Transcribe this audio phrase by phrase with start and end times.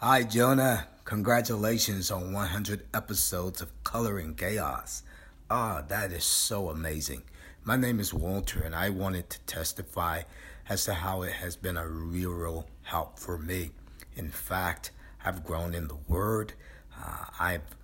[0.00, 0.86] Hi, Jonah.
[1.04, 5.02] Congratulations on 100 episodes of Color and Chaos.
[5.50, 7.24] Ah, that is so amazing.
[7.64, 10.22] My name is Walter, and I wanted to testify
[10.68, 13.72] as to how it has been a real help for me.
[14.14, 14.92] In fact,
[15.24, 16.52] I've grown in the Word.
[16.96, 17.74] Uh, I've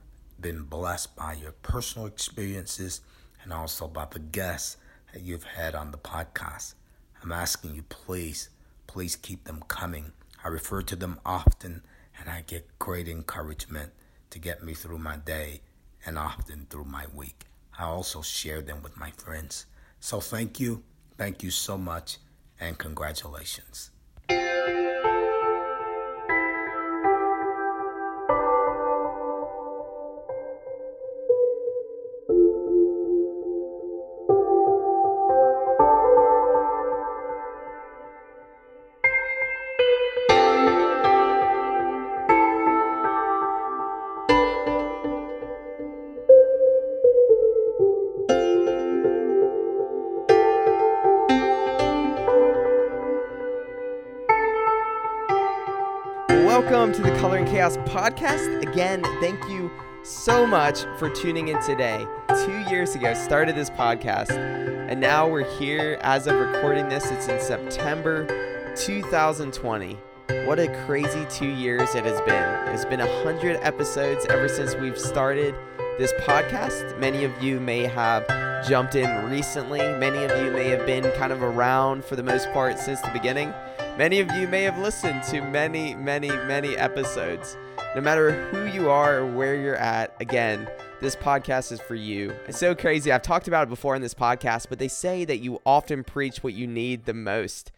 [0.41, 3.01] been blessed by your personal experiences
[3.43, 4.77] and also by the guests
[5.13, 6.75] that you've had on the podcast.
[7.25, 8.51] I'm asking you, please,
[8.87, 10.13] please keep them coming.
[10.45, 11.83] I refer to them often
[12.19, 13.93] and I get great encouragement
[14.31, 15.61] to get me through my day
[16.07, 17.45] and often through my week.
[17.79, 19.67] I also share them with my friends.
[20.01, 20.83] So thank you,
[21.17, 22.19] thank you so much,
[22.61, 23.91] and congratulations.
[57.65, 58.61] Chaos podcast.
[58.63, 59.71] Again, thank you
[60.03, 62.07] so much for tuning in today.
[62.45, 67.11] Two years ago, started this podcast, and now we're here as of recording this.
[67.11, 68.27] It's in September
[68.77, 69.99] 2020.
[70.45, 72.75] What a crazy two years it has been.
[72.75, 75.55] It's been a hundred episodes ever since we've started
[75.97, 76.99] this podcast.
[76.99, 78.27] Many of you may have
[78.69, 79.79] jumped in recently.
[79.79, 83.11] Many of you may have been kind of around for the most part since the
[83.11, 83.55] beginning.
[83.97, 87.57] Many of you may have listened to many, many, many episodes.
[87.95, 90.69] No matter who you are or where you're at, again,
[91.01, 92.35] this podcast is for you.
[92.49, 93.13] It's so crazy.
[93.13, 96.43] I've talked about it before in this podcast, but they say that you often preach
[96.43, 97.71] what you need the most.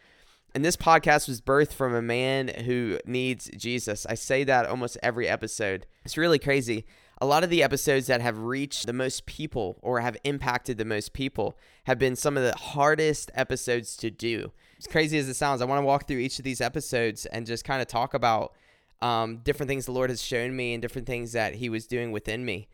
[0.55, 4.07] And this podcast was birthed from a man who needs Jesus.
[4.07, 5.85] I say that almost every episode.
[6.03, 6.87] It's really crazy.
[7.21, 10.87] A lot of the episodes that have reached the most people or have impacted the
[10.87, 15.35] most people have been some of the hardest episodes to do as crazy as it
[15.35, 18.15] sounds, I want to walk through each of these episodes and just kind of talk
[18.15, 18.53] about
[19.01, 22.13] um, different things the Lord has shown me and different things that He was doing
[22.13, 22.69] within me.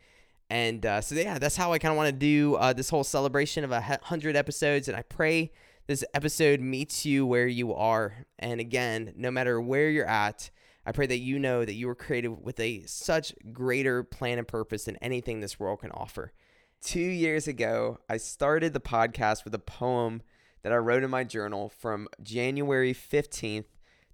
[0.49, 3.03] And uh, so, yeah, that's how I kind of want to do uh, this whole
[3.03, 4.87] celebration of a hundred episodes.
[4.87, 5.51] And I pray
[5.87, 8.25] this episode meets you where you are.
[8.39, 10.49] And again, no matter where you're at,
[10.85, 14.47] I pray that you know that you were created with a such greater plan and
[14.47, 16.33] purpose than anything this world can offer.
[16.81, 20.21] Two years ago, I started the podcast with a poem
[20.63, 23.65] that I wrote in my journal from January 15th,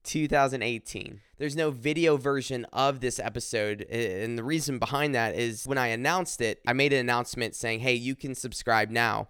[0.04, 1.22] 2018.
[1.38, 3.82] There's no video version of this episode.
[3.84, 7.82] And the reason behind that is when I announced it, I made an announcement saying,
[7.82, 9.30] hey, you can subscribe now.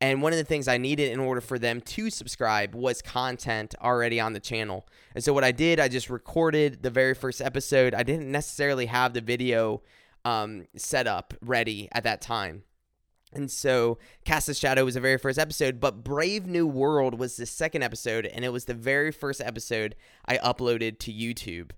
[0.00, 3.74] And one of the things I needed in order for them to subscribe was content
[3.82, 4.86] already on the channel.
[5.14, 7.92] And so what I did, I just recorded the very first episode.
[7.92, 9.82] I didn't necessarily have the video
[10.24, 12.62] um, set up ready at that time.
[13.32, 17.36] And so Cast a Shadow was the very first episode, but Brave New World was
[17.36, 19.94] the second episode, and it was the very first episode
[20.26, 21.70] I uploaded to YouTube.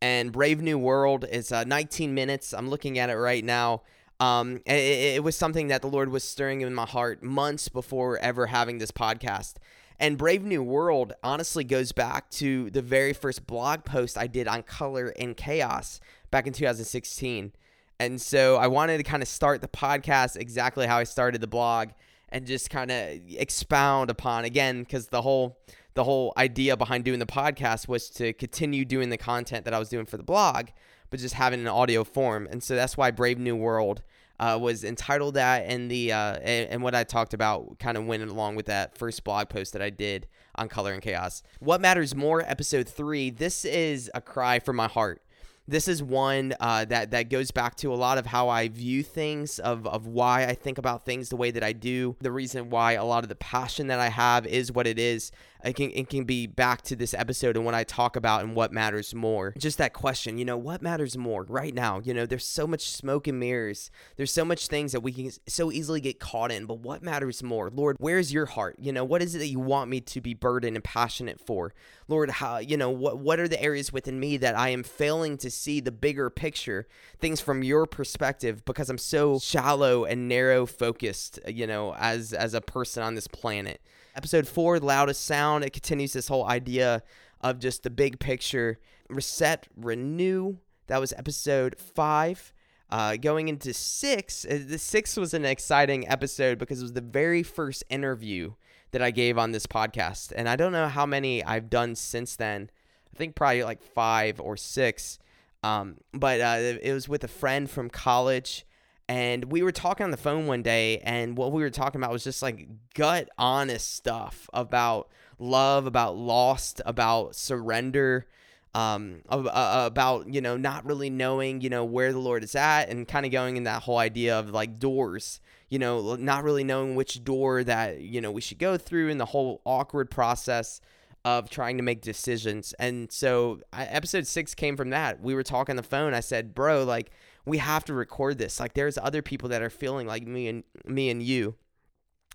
[0.00, 2.52] And Brave New World is uh, 19 minutes.
[2.52, 3.82] I'm looking at it right now.
[4.20, 8.18] Um, it, it was something that the Lord was stirring in my heart months before
[8.18, 9.54] ever having this podcast.
[10.00, 14.46] And Brave New World honestly goes back to the very first blog post I did
[14.46, 16.00] on color and chaos
[16.30, 17.52] back in 2016.
[18.00, 21.48] And so I wanted to kind of start the podcast exactly how I started the
[21.48, 21.90] blog
[22.28, 25.58] and just kind of expound upon again because the whole
[25.94, 29.80] the whole idea behind doing the podcast was to continue doing the content that I
[29.80, 30.68] was doing for the blog,
[31.10, 32.46] but just having an audio form.
[32.48, 34.02] And so that's why Brave New World
[34.38, 38.06] uh, was entitled that, and the uh, and, and what I talked about kind of
[38.06, 41.42] went along with that first blog post that I did on Color and Chaos.
[41.58, 43.30] What matters more, episode three.
[43.30, 45.20] This is a cry from my heart
[45.68, 49.02] this is one uh, that that goes back to a lot of how I view
[49.02, 52.16] things, of of why I think about things the way that I do.
[52.20, 55.30] The reason why a lot of the passion that I have is what it is.
[55.64, 58.54] It can it can be back to this episode and what I talk about and
[58.54, 59.54] what matters more.
[59.58, 62.00] Just that question, you know, what matters more right now?
[62.02, 63.90] You know, there's so much smoke and mirrors.
[64.16, 66.66] There's so much things that we can so easily get caught in.
[66.66, 67.96] But what matters more, Lord?
[67.98, 68.76] Where's your heart?
[68.78, 71.74] You know, what is it that you want me to be burdened and passionate for?
[72.08, 75.36] Lord, how you know what what are the areas within me that I am failing
[75.38, 76.86] to see the bigger picture,
[77.20, 82.54] things from your perspective because I'm so shallow and narrow focused, you know, as as
[82.54, 83.82] a person on this planet.
[84.16, 87.02] Episode 4, Loudest Sound, it continues this whole idea
[87.40, 88.80] of just the big picture.
[89.08, 90.56] Reset, renew.
[90.88, 92.52] That was episode 5.
[92.90, 97.02] Uh, going into six, uh, the six was an exciting episode because it was the
[97.02, 98.54] very first interview
[98.90, 100.32] that I gave on this podcast.
[100.34, 102.70] And I don't know how many I've done since then.
[103.12, 105.18] I think probably like five or six.
[105.62, 108.64] Um, but uh, it was with a friend from college,
[109.08, 112.12] and we were talking on the phone one day, and what we were talking about
[112.12, 115.08] was just like gut honest stuff about
[115.38, 118.26] love, about lost, about surrender,
[118.74, 122.88] um, uh, about you know not really knowing you know where the Lord is at,
[122.88, 126.64] and kind of going in that whole idea of like doors, you know, not really
[126.64, 130.80] knowing which door that you know we should go through, and the whole awkward process
[131.24, 132.72] of trying to make decisions.
[132.78, 135.20] And so I, episode six came from that.
[135.20, 136.14] We were talking on the phone.
[136.14, 137.10] I said, bro, like
[137.44, 138.60] we have to record this.
[138.60, 141.56] Like there's other people that are feeling like me and me and you.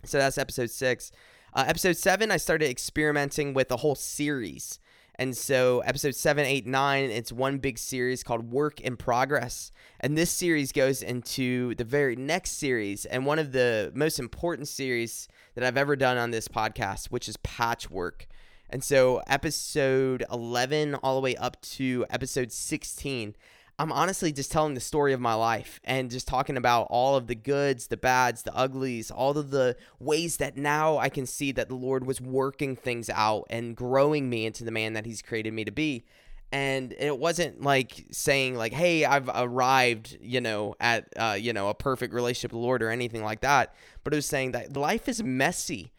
[0.06, 1.12] So that's episode six.
[1.54, 4.80] Uh, episode seven, I started experimenting with a whole series.
[5.16, 9.72] And so, episode seven, eight, nine, it's one big series called Work in Progress.
[10.00, 14.68] And this series goes into the very next series and one of the most important
[14.68, 18.28] series that I've ever done on this podcast, which is Patchwork.
[18.72, 23.36] And so, episode 11 all the way up to episode 16,
[23.80, 27.26] I'm honestly just telling the story of my life and just talking about all of
[27.26, 31.52] the goods, the bads, the uglies, all of the ways that now I can see
[31.54, 35.24] that the Lord was working things out and growing me into the man that He's
[35.24, 36.06] created me to be.
[36.52, 41.70] And it wasn't like saying like, "Hey, I've arrived," you know, at uh, you know
[41.70, 43.74] a perfect relationship with the Lord or anything like that.
[44.04, 45.92] But it was saying that life is messy,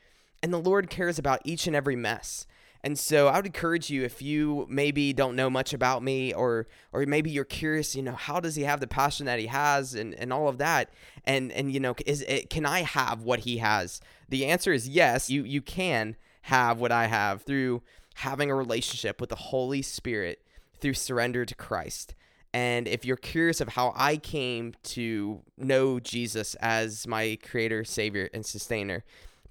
[0.45, 2.47] and the Lord cares about each and every mess.
[2.85, 6.67] And so I would encourage you if you maybe don't know much about me or
[6.93, 9.95] or maybe you're curious, you know, how does he have the passion that he has
[9.95, 10.91] and, and all of that?
[11.25, 14.03] And and you know, is it, can I have what he has?
[14.29, 17.81] The answer is yes, you you can have what I have through
[18.17, 20.43] having a relationship with the Holy Spirit
[20.79, 22.15] through surrender to Christ.
[22.53, 28.29] And if you're curious of how I came to know Jesus as my creator, savior,
[28.35, 29.05] and sustainer,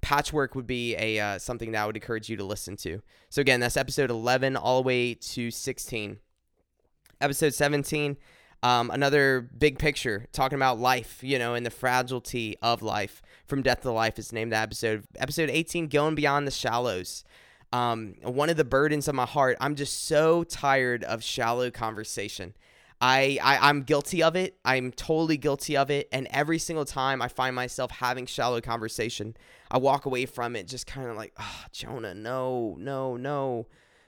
[0.04, 3.00] patchwork would be a uh, something that I would encourage you to listen to.
[3.30, 6.18] So again, that's episode 11 all the way to 16.
[7.22, 8.18] Episode 17,
[8.62, 13.22] um, another big picture talking about life, you know, and the fragility of life.
[13.46, 15.04] From death to life is named that episode.
[15.16, 17.24] Episode 18, going beyond the shallows.
[17.72, 19.56] Um, one of the burdens of my heart.
[19.58, 22.54] I'm just so tired of shallow conversation.
[23.00, 24.56] I, I I'm guilty of it.
[24.64, 26.08] I'm totally guilty of it.
[26.12, 29.36] And every single time I find myself having shallow conversation,
[29.70, 33.66] I walk away from it just kind of like, oh, Jonah, no, no, no,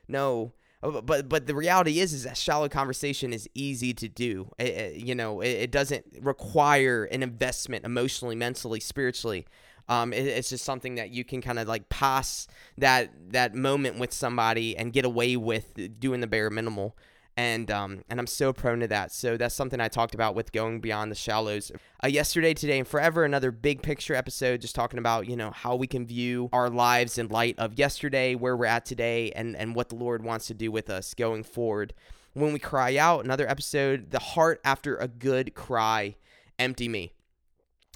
[0.09, 0.53] no.
[0.83, 4.51] Uh, but but the reality is is that shallow conversation is easy to do.
[4.59, 9.47] It, it, you know, it, it, doesn't require an investment emotionally, mentally, spiritually.
[9.89, 14.13] Um, it's just something that you can kind of like pass that that moment with
[14.13, 16.97] somebody and get away with doing the bare minimal
[17.37, 19.13] and um, and I'm so prone to that.
[19.13, 21.71] So that's something I talked about with going beyond the shallows.
[22.03, 25.77] Uh, yesterday, today, and forever, another big picture episode, just talking about you know how
[25.77, 29.75] we can view our lives in light of yesterday, where we're at today, and and
[29.75, 31.93] what the Lord wants to do with us going forward.
[32.33, 36.17] When we cry out, another episode, the heart after a good cry,
[36.59, 37.13] empty me.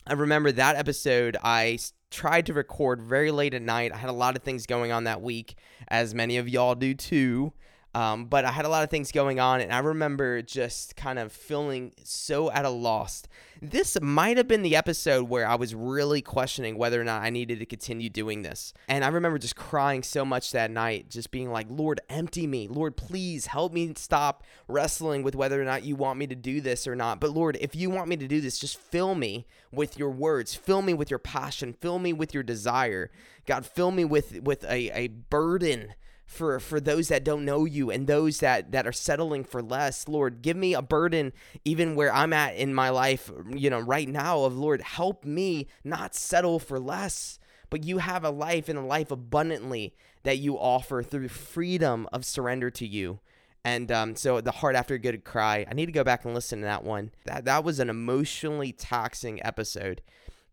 [0.07, 1.37] I remember that episode.
[1.43, 1.79] I
[2.11, 3.93] tried to record very late at night.
[3.93, 5.57] I had a lot of things going on that week,
[5.89, 7.53] as many of y'all do too.
[7.93, 11.19] Um, but I had a lot of things going on, and I remember just kind
[11.19, 13.25] of feeling so at a loss.
[13.61, 17.31] This might have been the episode where I was really questioning whether or not I
[17.31, 18.73] needed to continue doing this.
[18.87, 22.69] And I remember just crying so much that night, just being like, Lord, empty me.
[22.69, 26.61] Lord, please help me stop wrestling with whether or not you want me to do
[26.61, 27.19] this or not.
[27.19, 30.55] But Lord, if you want me to do this, just fill me with your words,
[30.55, 33.11] fill me with your passion, fill me with your desire.
[33.47, 35.95] God, fill me with, with a, a burden
[36.31, 40.07] for for those that don't know you and those that that are settling for less
[40.07, 41.33] lord give me a burden
[41.65, 45.67] even where i'm at in my life you know right now of lord help me
[45.85, 47.39] not settle for less.
[47.69, 49.95] But you have a life and a life abundantly
[50.25, 53.21] that you offer through freedom of surrender to you.
[53.65, 56.35] And um, so the heart after a good cry i need to go back and
[56.35, 57.11] listen to that one.
[57.25, 60.03] That that was an emotionally taxing episode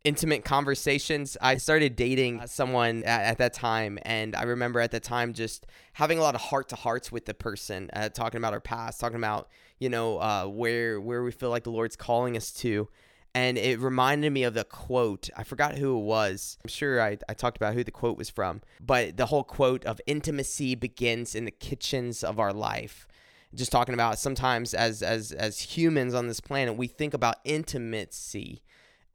[0.03, 1.37] intimate conversations.
[1.41, 5.33] I started dating uh, someone at, at, that time, and I remember at the time
[5.33, 8.61] just having a lot of heart to hearts with the person, uh, talking about our
[8.61, 9.49] past, talking about
[9.79, 12.87] you know uh, where where we feel like the Lord's calling us to.
[13.35, 15.29] And it reminded me of the quote.
[15.37, 16.57] I forgot who it was.
[16.63, 18.61] I'm sure I, I talked about who the quote was from.
[18.79, 23.07] But the whole quote of intimacy begins in the kitchens of our life
[23.55, 28.61] just talking about sometimes as as as humans on this planet we think about intimacy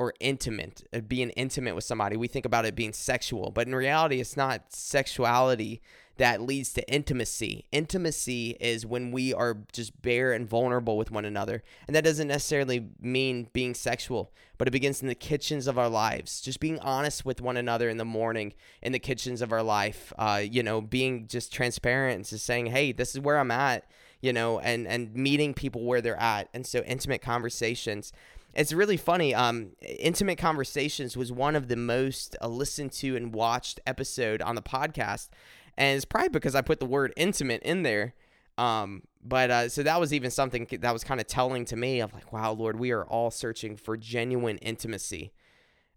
[0.03, 2.17] or intimate, uh, being intimate with somebody.
[2.17, 5.81] We think about it being sexual, but in reality, it's not sexuality
[6.17, 7.67] that leads to intimacy.
[7.71, 11.63] Intimacy is when we are just bare and vulnerable with one another.
[11.87, 15.89] And that doesn't necessarily mean being sexual, but it begins in the kitchens of our
[15.89, 16.41] lives.
[16.41, 20.13] Just being honest with one another in the morning, in the kitchens of our life.
[20.19, 23.85] Uh, you know, being just transparent and just saying, hey, this is where I'm at
[24.23, 26.49] you know, and and meeting people where they're at.
[26.55, 28.13] And so intimate conversations.
[28.55, 29.35] It's really funny.
[29.35, 34.55] Um, intimate conversations was one of the most uh, listened to and watched episode on
[34.55, 35.29] the podcast,
[35.77, 38.15] and it's probably because I put the word intimate in there.
[38.59, 42.01] Um, but uh, so that was even something that was kind of telling to me
[42.01, 45.33] of like, wow, Lord, we are all searching for genuine intimacy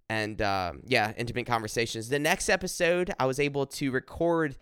[0.09, 2.09] and uh, yeah, intimate conversations.
[2.09, 4.55] The next episode, I was able to record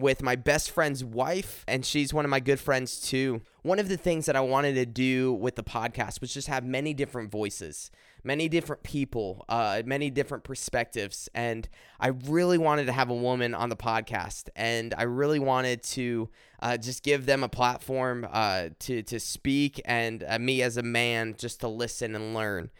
[0.00, 3.42] with my best friend's wife, and she's one of my good friends too.
[3.62, 6.64] One of the things that I wanted to do with the podcast was just have
[6.64, 7.90] many different voices,
[8.24, 11.28] many different people, uh, many different perspectives.
[11.34, 15.82] And I really wanted to have a woman on the podcast, and I really wanted
[15.84, 16.28] to
[16.60, 20.82] uh, just give them a platform uh, to, to speak, and uh, me as a
[20.82, 22.70] man just to listen and learn.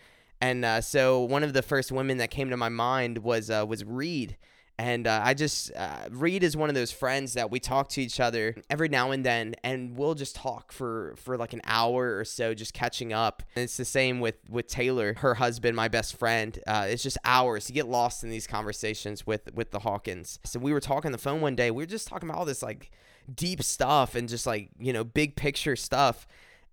[0.40, 3.66] And uh, so one of the first women that came to my mind was uh,
[3.68, 4.38] was Reed.
[4.80, 8.00] And uh, I just, uh, Reed is one of those friends that we talk to
[8.00, 12.16] each other every now and then, and we'll just talk for, for like an hour
[12.16, 13.42] or so, just catching up.
[13.54, 16.58] And it's the same with, with Taylor, her husband, my best friend.
[16.66, 17.68] Uh, it's just hours.
[17.68, 20.38] You get lost in these conversations with, with the Hawkins.
[20.44, 21.70] So we were talking on the phone one day.
[21.70, 22.90] We were just talking about all this like
[23.34, 26.26] deep stuff and just like, you know, big picture stuff.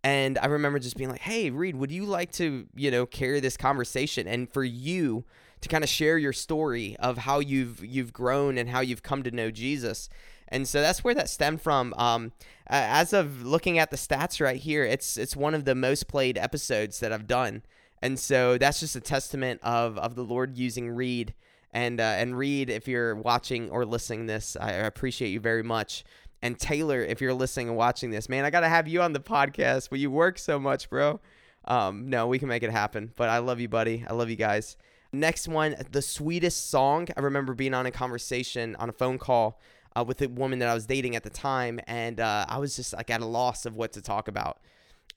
[0.06, 3.42] And I remember just being like, hey, Reed, would you like to, you know, carry
[3.42, 4.30] this conversation?
[4.30, 5.26] And for you,
[5.62, 9.24] to kind of share your story of how you've you've grown and how you've come
[9.24, 10.10] to know Jesus.
[10.50, 11.94] And so that's where that stemmed from.
[11.98, 12.32] Um,
[12.68, 16.38] as of looking at the stats right here, it's it's one of the most played
[16.38, 17.64] episodes that I've done,
[18.02, 21.34] and so that's just a testament of of the Lord using Reed.
[21.74, 26.06] And uh, and Reed, if you're watching or listening this, I appreciate you very much.
[26.42, 29.20] And Taylor, if you're listening and watching this, man, I gotta have you on the
[29.20, 29.90] podcast.
[29.90, 31.20] But you work so much, bro.
[31.66, 33.12] Um, no, we can make it happen.
[33.18, 34.06] But I love you, buddy.
[34.08, 34.78] I love you guys.
[35.12, 37.08] Next one, the sweetest song.
[37.16, 39.60] I remember being on a conversation on a phone call
[39.96, 42.76] uh, with a woman that I was dating at the time, and uh, I was
[42.76, 44.60] just like at a loss of what to talk about.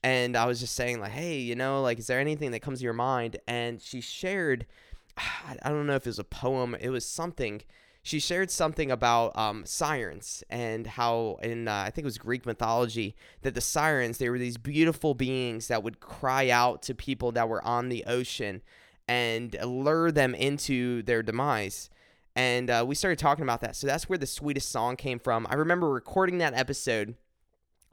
[0.03, 2.79] And I was just saying like, hey, you know, like, is there anything that comes
[2.79, 3.37] to your mind?
[3.47, 4.65] And she shared,
[5.17, 7.61] I don't know if it was a poem, it was something.
[8.03, 12.47] She shared something about um, sirens and how in uh, I think it was Greek
[12.47, 17.31] mythology that the sirens they were these beautiful beings that would cry out to people
[17.33, 18.63] that were on the ocean
[19.11, 21.89] and lure them into their demise.
[22.33, 23.75] And uh, we started talking about that.
[23.75, 25.45] So that's where the sweetest song came from.
[25.49, 27.15] I remember recording that episode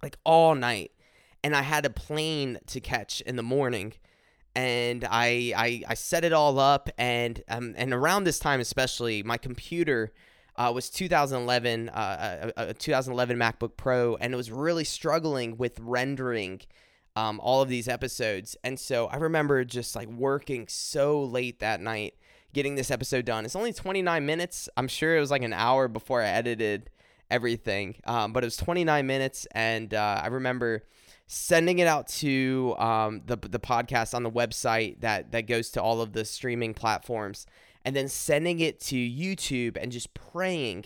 [0.01, 0.93] like all night,
[1.43, 3.95] and I had a plane to catch in the morning.
[4.55, 9.25] And I, I, I set it all up, and um, and around this time especially,
[9.25, 10.13] my computer
[10.55, 15.81] uh, was 2011, uh, a, a 2011 MacBook Pro, and it was really struggling with
[15.81, 16.61] rendering
[17.19, 18.57] um, all of these episodes.
[18.63, 22.15] And so I remember just like working so late that night
[22.55, 23.45] getting this episode done.
[23.45, 24.69] It's only 29 minutes.
[24.77, 26.91] I'm sure it was like an hour before I edited
[27.29, 29.49] everything, um, but it was 29 minutes.
[29.51, 30.85] And uh, I remember
[31.27, 35.83] sending it out to um, the, the podcast on the website that, that goes to
[35.83, 37.47] all of the streaming platforms
[37.85, 40.85] and then sending it to YouTube and just praying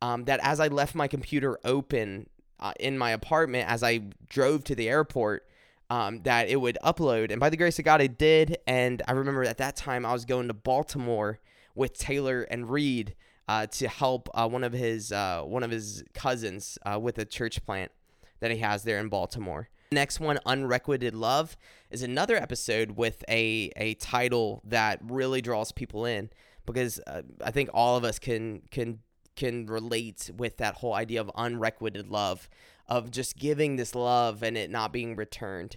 [0.00, 2.28] um, that as I left my computer open
[2.60, 5.44] uh, in my apartment as I drove to the airport,
[5.92, 7.30] um, that it would upload.
[7.30, 8.56] And by the grace of God, it did.
[8.66, 11.38] And I remember at that time I was going to Baltimore
[11.74, 13.14] with Taylor and Reed
[13.46, 17.26] uh, to help uh, one of his uh, one of his cousins uh, with a
[17.26, 17.92] church plant
[18.40, 19.68] that he has there in Baltimore.
[19.92, 21.58] Next one, Unrequited Love,
[21.90, 26.30] is another episode with a a title that really draws people in
[26.64, 29.00] because uh, I think all of us can can
[29.36, 32.48] can relate with that whole idea of unrequited love
[32.86, 35.76] of just giving this love and it not being returned.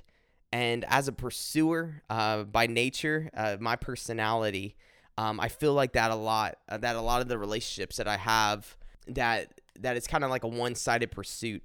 [0.52, 4.76] And as a pursuer uh, by nature, uh, my personality,
[5.18, 6.58] um, I feel like that a lot.
[6.68, 10.30] Uh, that a lot of the relationships that I have, that that it's kind of
[10.30, 11.64] like a one-sided pursuit.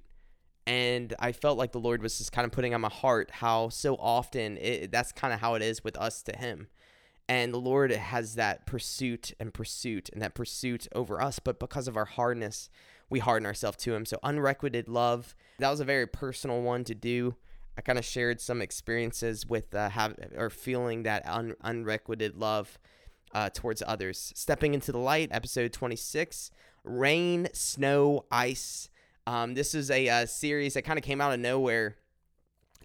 [0.67, 3.69] And I felt like the Lord was just kind of putting on my heart how
[3.69, 6.67] so often it, that's kind of how it is with us to Him.
[7.31, 11.87] And the Lord has that pursuit and pursuit and that pursuit over us, but because
[11.87, 12.69] of our hardness,
[13.09, 14.05] we harden ourselves to him.
[14.05, 17.37] So unrequited love, that was a very personal one to do.
[17.77, 22.77] I kind of shared some experiences with uh, have or feeling that un- unrequited love
[23.33, 24.33] uh, towards others.
[24.35, 26.51] Stepping into the light, episode 26,
[26.83, 28.89] rain, snow, ice.
[29.25, 31.95] Um, this is a, a uh, series that kind of came out of nowhere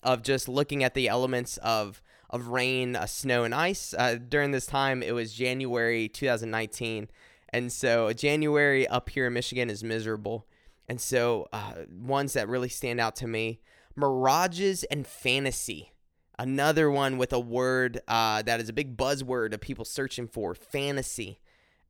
[0.06, 3.94] of just looking at the elements of of rain, uh, snow, and ice.
[3.96, 7.08] Uh, during this time, it was January 2019.
[7.50, 10.46] And so January up here in Michigan is miserable.
[10.88, 13.60] And so uh, ones that really stand out to me
[13.94, 15.92] mirages and fantasy.
[16.38, 20.54] Another one with a word uh, that is a big buzzword of people searching for
[20.54, 21.40] fantasy.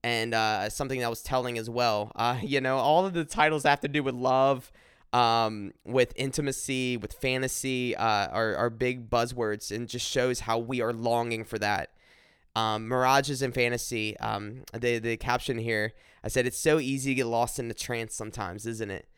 [0.04, 2.12] And uh, something that was telling as well.
[2.14, 4.70] Uh, you know, all of the titles have to do with love,
[5.16, 10.82] um, with intimacy, with fantasy, uh, are, are big buzzwords and just shows how we
[10.82, 11.92] are longing for that.
[12.54, 14.18] Um, mirages and fantasy.
[14.18, 17.74] Um, the the caption here, I said it's so easy to get lost in the
[17.74, 19.08] trance sometimes, isn't it?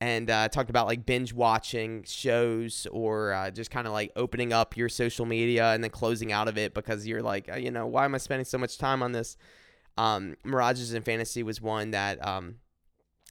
[0.00, 4.54] And uh, talked about like binge watching shows or uh, just kind of like opening
[4.54, 7.70] up your social media and then closing out of it because you're like, uh, you
[7.70, 9.36] know, why am I spending so much time on this?
[9.98, 12.56] Um, mirages and fantasy was one that um,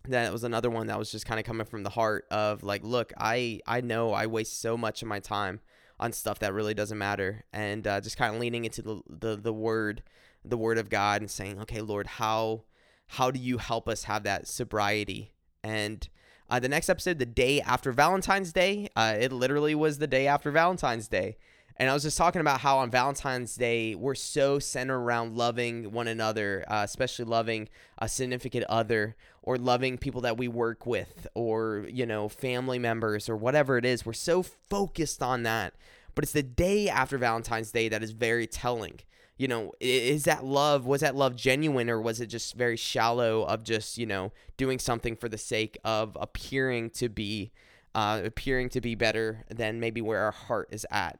[0.07, 2.83] that was another one that was just kind of coming from the heart of like,
[2.83, 5.59] look, I I know I waste so much of my time
[5.99, 9.35] on stuff that really doesn't matter, and uh, just kind of leaning into the, the
[9.35, 10.03] the word,
[10.43, 12.63] the word of God, and saying, okay, Lord, how
[13.07, 15.33] how do you help us have that sobriety?
[15.63, 16.07] And
[16.49, 20.27] uh, the next episode, the day after Valentine's Day, uh, it literally was the day
[20.27, 21.37] after Valentine's Day.
[21.77, 25.91] And I was just talking about how on Valentine's Day, we're so centered around loving
[25.91, 31.27] one another, uh, especially loving a significant other or loving people that we work with
[31.33, 34.05] or, you know, family members or whatever it is.
[34.05, 35.73] We're so focused on that.
[36.13, 38.99] But it's the day after Valentine's Day that is very telling.
[39.37, 43.43] You know, is that love, was that love genuine or was it just very shallow
[43.43, 47.51] of just, you know, doing something for the sake of appearing to be,
[47.95, 51.19] uh, appearing to be better than maybe where our heart is at?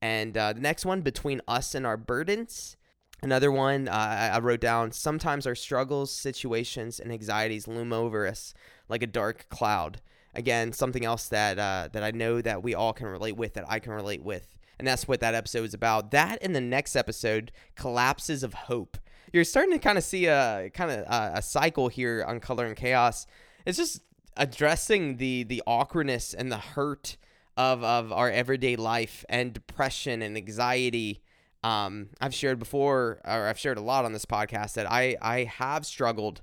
[0.00, 2.76] And uh, the next one, Between Us and Our Burdens.
[3.20, 8.54] Another one uh, I wrote down sometimes our struggles, situations, and anxieties loom over us
[8.88, 10.00] like a dark cloud.
[10.34, 13.64] Again, something else that uh, that I know that we all can relate with, that
[13.68, 16.12] I can relate with, and that's what that episode is about.
[16.12, 18.98] That in the next episode, collapses of hope.
[19.32, 22.66] You're starting to kind of see a kind of a, a cycle here on Color
[22.66, 23.26] and Chaos.
[23.66, 24.00] It's just
[24.36, 27.16] addressing the the awkwardness and the hurt
[27.56, 31.20] of of our everyday life and depression and anxiety.
[31.64, 35.44] Um, I've shared before, or I've shared a lot on this podcast that I I
[35.44, 36.42] have struggled,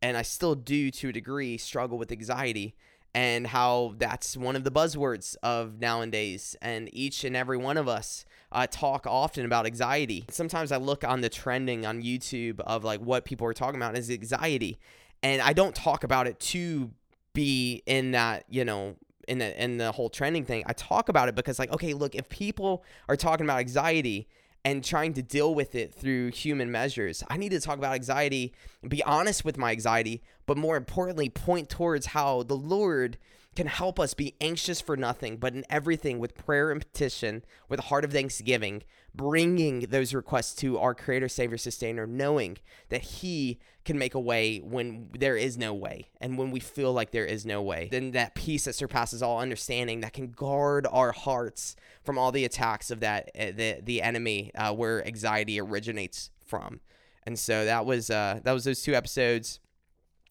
[0.00, 2.74] and I still do to a degree struggle with anxiety,
[3.14, 6.56] and how that's one of the buzzwords of nowadays.
[6.62, 10.24] And each and every one of us uh, talk often about anxiety.
[10.30, 13.98] Sometimes I look on the trending on YouTube of like what people are talking about
[13.98, 14.78] is anxiety,
[15.22, 16.92] and I don't talk about it to
[17.32, 18.94] be in that you know
[19.26, 22.14] in the in the whole trending thing, I talk about it because like, okay, look,
[22.14, 24.28] if people are talking about anxiety
[24.64, 28.54] and trying to deal with it through human measures, I need to talk about anxiety,
[28.86, 33.18] be honest with my anxiety, but more importantly, point towards how the Lord
[33.54, 37.80] can help us be anxious for nothing, but in everything with prayer and petition, with
[37.80, 38.82] a heart of thanksgiving,
[39.14, 44.58] bringing those requests to our Creator, Savior, Sustainer, knowing that He can make a way
[44.58, 47.88] when there is no way and when we feel like there is no way.
[47.90, 52.44] Then that peace that surpasses all understanding that can guard our hearts from all the
[52.44, 56.80] attacks of that uh, the the enemy uh, where anxiety originates from.
[57.26, 59.60] And so that was uh, that was those two episodes.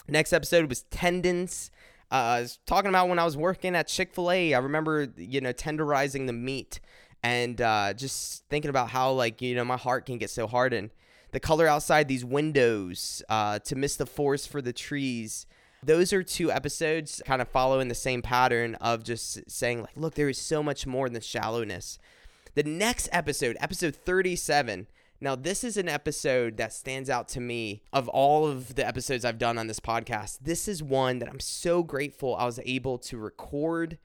[0.07, 1.71] Next episode was tendons.
[2.13, 4.54] Uh, I was talking about when I was working at Chick Fil A.
[4.54, 6.80] I remember you know tenderizing the meat
[7.23, 10.91] and uh, just thinking about how like you know my heart can get so hardened
[11.32, 15.47] the color outside these windows uh, to miss the forest for the trees
[15.82, 20.13] those are two episodes kind of following the same pattern of just saying like look
[20.13, 21.97] there is so much more than shallowness
[22.54, 24.86] the next episode episode 37
[25.23, 29.25] now this is an episode that stands out to me of all of the episodes
[29.25, 32.97] i've done on this podcast this is one that i'm so grateful i was able
[32.97, 33.97] to record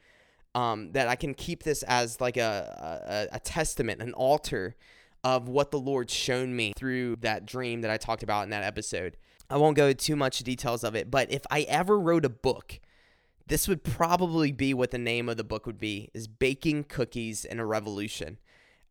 [0.54, 4.76] um, that I can keep this as like a, a, a testament, an altar
[5.24, 8.64] of what the Lord's shown me through that dream that I talked about in that
[8.64, 9.16] episode.
[9.50, 12.80] I won't go too much details of it, but if I ever wrote a book,
[13.46, 17.44] this would probably be what the name of the book would be is baking cookies
[17.44, 18.38] in a revolution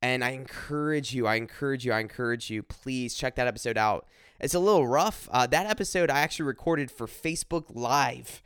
[0.01, 4.05] and i encourage you i encourage you i encourage you please check that episode out
[4.39, 8.41] it's a little rough uh, that episode i actually recorded for facebook live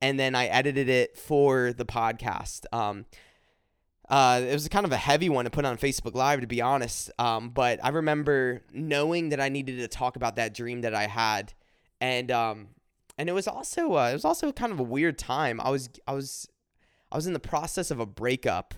[0.00, 2.64] and then I edited it for the podcast.
[2.72, 3.06] Um,
[4.08, 6.60] uh, it was kind of a heavy one to put on Facebook Live, to be
[6.60, 7.10] honest.
[7.18, 11.06] Um, but I remember knowing that I needed to talk about that dream that I
[11.06, 11.52] had,
[12.00, 12.68] and um,
[13.16, 15.60] and it was also uh, it was also kind of a weird time.
[15.60, 16.48] I was I was
[17.12, 18.74] I was in the process of a breakup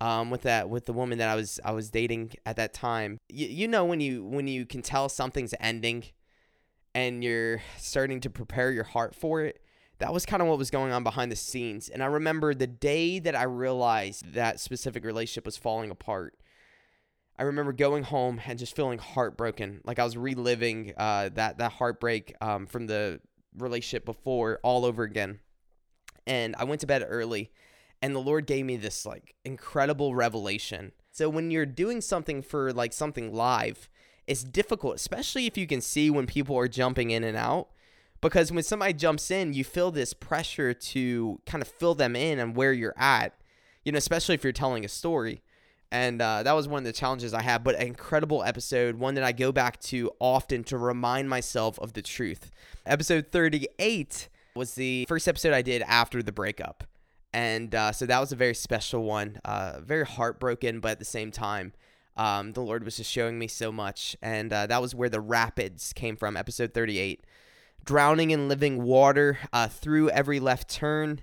[0.00, 3.18] um, with that with the woman that I was I was dating at that time.
[3.30, 6.04] Y- you know when you when you can tell something's ending,
[6.94, 9.60] and you're starting to prepare your heart for it
[9.98, 11.88] that was kind of what was going on behind the scenes.
[11.88, 16.36] And I remember the day that I realized that specific relationship was falling apart.
[17.38, 21.72] I remember going home and just feeling heartbroken, like I was reliving uh, that that
[21.72, 23.20] heartbreak um, from the
[23.56, 25.40] relationship before all over again.
[26.26, 27.52] And I went to bed early,
[28.02, 30.92] and the Lord gave me this like incredible revelation.
[31.10, 33.88] So when you're doing something for like something live,
[34.26, 37.68] it's difficult, especially if you can see when people are jumping in and out
[38.20, 42.40] because when somebody jumps in, you feel this pressure to kind of fill them in
[42.40, 43.34] on where you're at,
[43.84, 45.42] you know, especially if you're telling a story.
[45.90, 49.14] And uh, that was one of the challenges I had, but an incredible episode, one
[49.14, 52.50] that I go back to often to remind myself of the truth.
[52.84, 56.84] Episode 38 was the first episode I did after the breakup.
[57.38, 61.04] And uh, so that was a very special one, uh, very heartbroken, but at the
[61.04, 61.72] same time,
[62.16, 64.16] um, the Lord was just showing me so much.
[64.20, 67.24] And uh, that was where the rapids came from, episode 38
[67.84, 71.22] drowning in living water uh, through every left turn.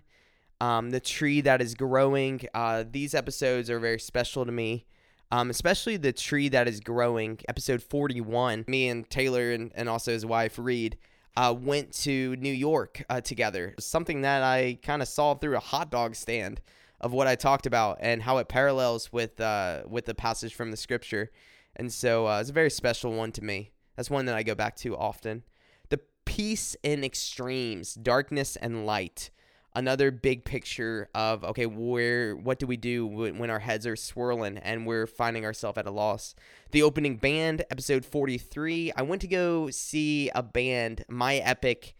[0.61, 2.47] Um, the tree that is growing.
[2.53, 4.85] Uh, these episodes are very special to me,
[5.33, 7.39] um, especially the tree that is growing.
[7.49, 8.63] Episode 41.
[8.69, 10.97] Me and Taylor and, and also his wife, Reed,
[11.37, 13.75] uh, went to New York uh, together.
[13.79, 16.61] Something that I kind of saw through a hot dog stand
[17.01, 20.71] of what I talked about and how it parallels with uh, with the passage from
[20.71, 21.31] the scripture.
[21.75, 23.71] And so uh, it's a very special one to me.
[23.95, 25.43] That's one that I go back to often
[25.89, 29.29] The peace in extremes, darkness and light.
[29.75, 34.57] Another big picture of okay, where what do we do when our heads are swirling
[34.59, 36.33] and we're finding ourselves at a loss?
[36.71, 38.93] The opening band, episode 43.
[38.95, 41.93] I went to go see a band, My Epic,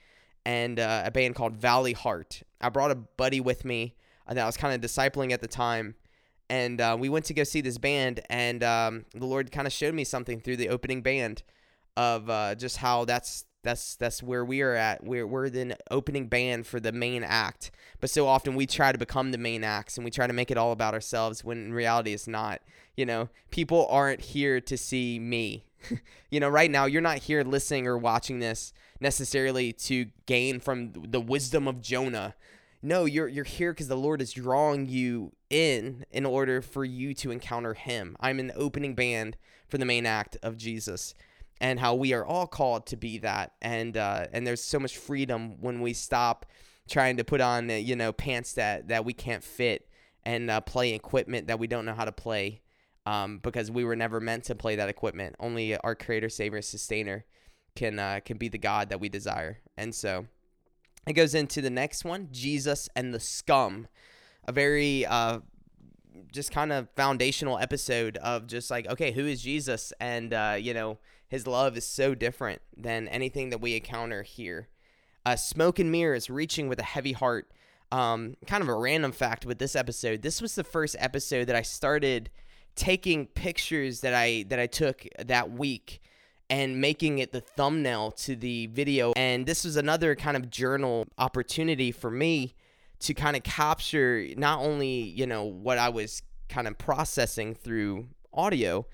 [0.45, 2.43] and uh, a band called Valley Heart.
[2.61, 3.95] I brought a buddy with me
[4.27, 5.95] that I was kind of discipling at the time
[6.49, 9.73] and uh, we went to go see this band and um, the lord kind of
[9.73, 11.43] showed me something through the opening band
[11.97, 15.03] of uh, just how that's that's that's where we are at.
[15.03, 17.71] We're we're the opening band for the main act.
[17.99, 20.51] But so often we try to become the main acts and we try to make
[20.51, 22.61] it all about ourselves when in reality it's not.
[22.95, 25.65] You know, people aren't here to see me.
[26.29, 30.93] you know, right now you're not here listening or watching this necessarily to gain from
[30.93, 32.35] the wisdom of Jonah.
[32.83, 37.15] No, you're you're here because the Lord is drawing you in in order for you
[37.15, 38.15] to encounter Him.
[38.19, 41.15] I'm an opening band for the main act of Jesus
[41.61, 43.53] and how we are all called to be that.
[43.61, 46.45] And uh, and there's so much freedom when we stop
[46.89, 49.89] trying to put on you know pants that that we can't fit
[50.23, 52.61] and uh, play equipment that we don't know how to play
[53.05, 55.35] um, because we were never meant to play that equipment.
[55.39, 57.25] Only our creator savior sustainer
[57.75, 59.59] can uh, can be the god that we desire.
[59.77, 60.27] And so
[61.07, 63.87] it goes into the next one jesus and the scum
[64.47, 65.39] a very uh,
[66.31, 69.93] just kind of foundational episode of just like okay who is jesus?
[69.99, 70.99] And uh, you know
[71.35, 74.69] his love is so different than anything that we encounter here.
[75.25, 77.51] Uh, Smoke and Mirrors, reaching with a heavy heart.
[77.91, 80.21] Um, kind of a random fact with this episode.
[80.21, 82.29] This was the first episode that I started
[82.75, 86.01] taking pictures that I that I took that week
[86.49, 89.11] and making it the thumbnail to the video.
[89.17, 92.55] And this was another kind of journal opportunity for me
[92.99, 98.07] to kind of capture not only, you know, what I was kind of processing through
[98.33, 98.85] audio,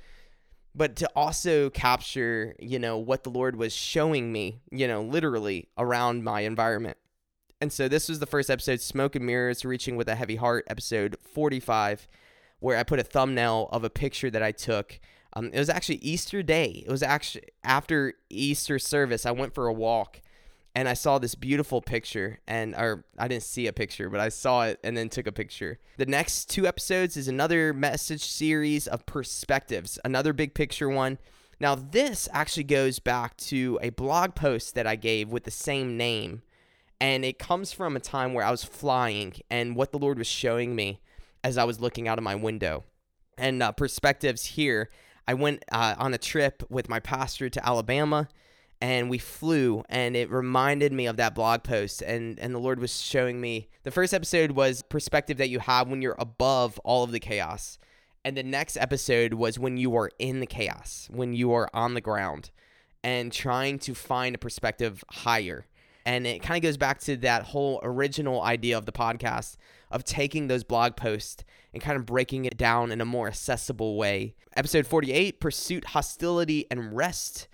[0.74, 5.68] but to also capture, you know, what the Lord was showing me, you know, literally
[5.78, 6.98] around my environment.
[7.60, 10.66] And so this was the first episode, Smoke and Mirrors, Reaching with a Heavy Heart,
[10.68, 12.08] episode 45,
[12.60, 15.00] where I put a thumbnail of a picture that I took.
[15.34, 16.84] Um, it was actually Easter Day.
[16.86, 19.26] It was actually after Easter service.
[19.26, 20.22] I went for a walk
[20.74, 24.30] and I saw this beautiful picture and or I didn't see a picture, but I
[24.30, 25.80] saw it and then took a picture.
[25.98, 31.18] The next two episodes is another message series of perspectives, another big picture one.
[31.60, 35.98] Now this actually goes back to a blog post that I gave with the same
[35.98, 36.42] name
[37.02, 40.28] and it comes from a time where I was flying and what the Lord was
[40.28, 41.02] showing me
[41.44, 42.84] as I was looking out of my window.
[43.38, 44.92] And uh, perspectives here,
[45.28, 48.28] I went uh, on a trip with my pastor to Alabama
[48.82, 52.80] and we flew and it reminded me of that blog post and and the lord
[52.80, 57.04] was showing me the first episode was perspective that you have when you're above all
[57.04, 57.78] of the chaos
[58.26, 61.94] and the next episode was when you are in the chaos when you are on
[61.94, 62.50] the ground
[63.04, 65.66] and trying to find a perspective higher
[66.06, 69.58] and it kind of goes back to that whole original idea of the podcast
[69.92, 73.98] of taking those blog posts and kind of breaking it down in a more accessible
[73.98, 74.34] way.
[74.56, 77.48] Episode 48 Pursuit, Hostility, and Rest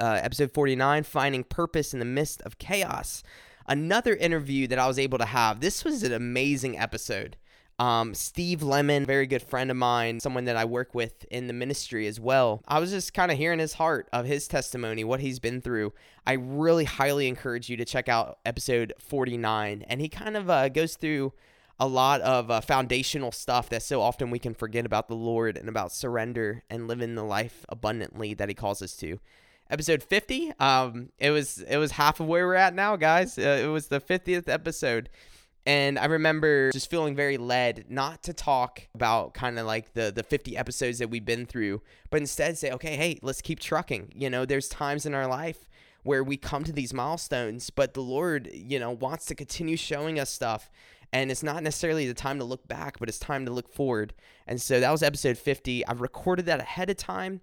[0.00, 3.22] uh, episode 49, Finding Purpose in the Midst of Chaos.
[3.66, 5.60] Another interview that I was able to have.
[5.60, 7.36] This was an amazing episode.
[7.78, 11.52] Um, Steve Lemon, very good friend of mine, someone that I work with in the
[11.52, 12.62] ministry as well.
[12.68, 15.92] I was just kind of hearing his heart of his testimony, what he's been through.
[16.26, 19.84] I really highly encourage you to check out episode 49.
[19.88, 21.32] And he kind of uh, goes through
[21.78, 25.56] a lot of uh, foundational stuff that so often we can forget about the Lord
[25.56, 29.20] and about surrender and living the life abundantly that he calls us to
[29.70, 30.52] episode 50.
[30.58, 33.38] Um, it was it was half of where we're at now, guys.
[33.38, 35.08] Uh, it was the 50th episode.
[35.66, 40.10] And I remember just feeling very led not to talk about kind of like the
[40.14, 44.12] the 50 episodes that we've been through, but instead say, okay, hey, let's keep trucking.
[44.14, 45.68] You know, there's times in our life
[46.02, 50.18] where we come to these milestones, but the Lord, you know, wants to continue showing
[50.18, 50.70] us stuff.
[51.12, 54.14] And it's not necessarily the time to look back, but it's time to look forward.
[54.46, 55.86] And so that was episode 50.
[55.86, 57.40] I've recorded that ahead of time.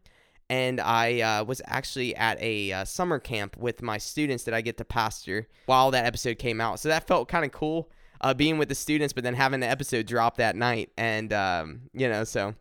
[0.49, 4.61] And I uh, was actually at a uh, summer camp with my students that I
[4.61, 6.79] get to pastor while that episode came out.
[6.79, 7.89] So that felt kind of cool
[8.21, 10.91] uh, being with the students, but then having the episode drop that night.
[10.97, 12.55] And, um, you know, so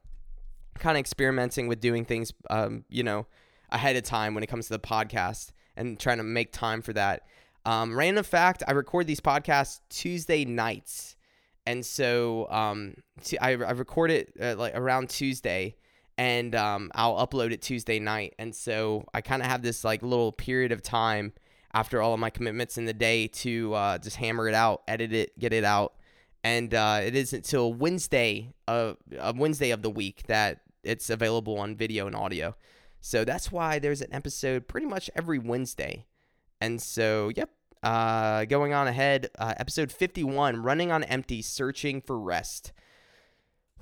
[0.79, 3.27] kind of experimenting with doing things, um, you know,
[3.71, 6.93] ahead of time when it comes to the podcast and trying to make time for
[6.93, 7.23] that.
[7.65, 11.17] Um, random fact: I record these podcasts Tuesday nights,
[11.67, 12.95] and so um,
[13.41, 15.77] I record it uh, like around Tuesday,
[16.19, 18.35] and um, I'll upload it Tuesday night.
[18.39, 21.33] And so I kind of have this like little period of time
[21.75, 25.13] after all of my commitments in the day to uh, just hammer it out, edit
[25.13, 25.95] it, get it out.
[26.43, 31.59] And uh, it isn't until Wednesday of uh, Wednesday of the week that it's available
[31.59, 32.57] on video and audio.
[33.01, 36.07] So that's why there's an episode pretty much every Wednesday.
[36.61, 37.51] And so, yep,
[37.83, 42.73] uh, going on ahead, uh, episode 51 Running on Empty, Searching for Rest.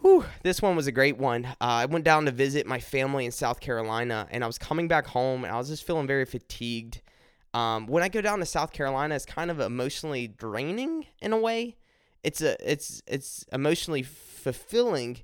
[0.05, 1.47] Whew, this one was a great one.
[1.47, 4.87] Uh, I went down to visit my family in South Carolina and I was coming
[4.87, 7.01] back home and I was just feeling very fatigued.
[7.55, 11.39] Um, when I go down to South Carolina, it's kind of emotionally draining in a
[11.39, 11.79] way.
[12.23, 15.21] It's a it's it's emotionally fulfilling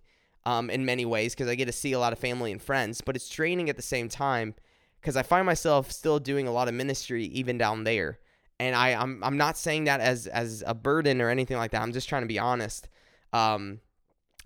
[0.46, 3.02] um, in many ways because I get to see a lot of family and friends,
[3.02, 4.54] but it's draining at the same time
[4.98, 8.18] because I find myself still doing a lot of ministry even down there.
[8.58, 11.82] And I, I'm, I'm not saying that as, as a burden or anything like that.
[11.82, 12.88] I'm just trying to be honest.
[13.34, 13.80] Um,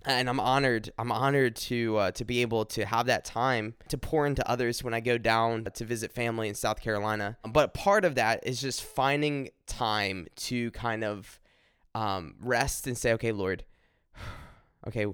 [0.05, 0.91] and I'm honored.
[0.97, 4.83] I'm honored to uh, to be able to have that time to pour into others
[4.83, 7.37] when I go down to visit family in South Carolina.
[7.47, 11.39] But part of that is just finding time to kind of
[11.93, 13.63] um, rest and say, okay, Lord,
[14.87, 15.07] okay,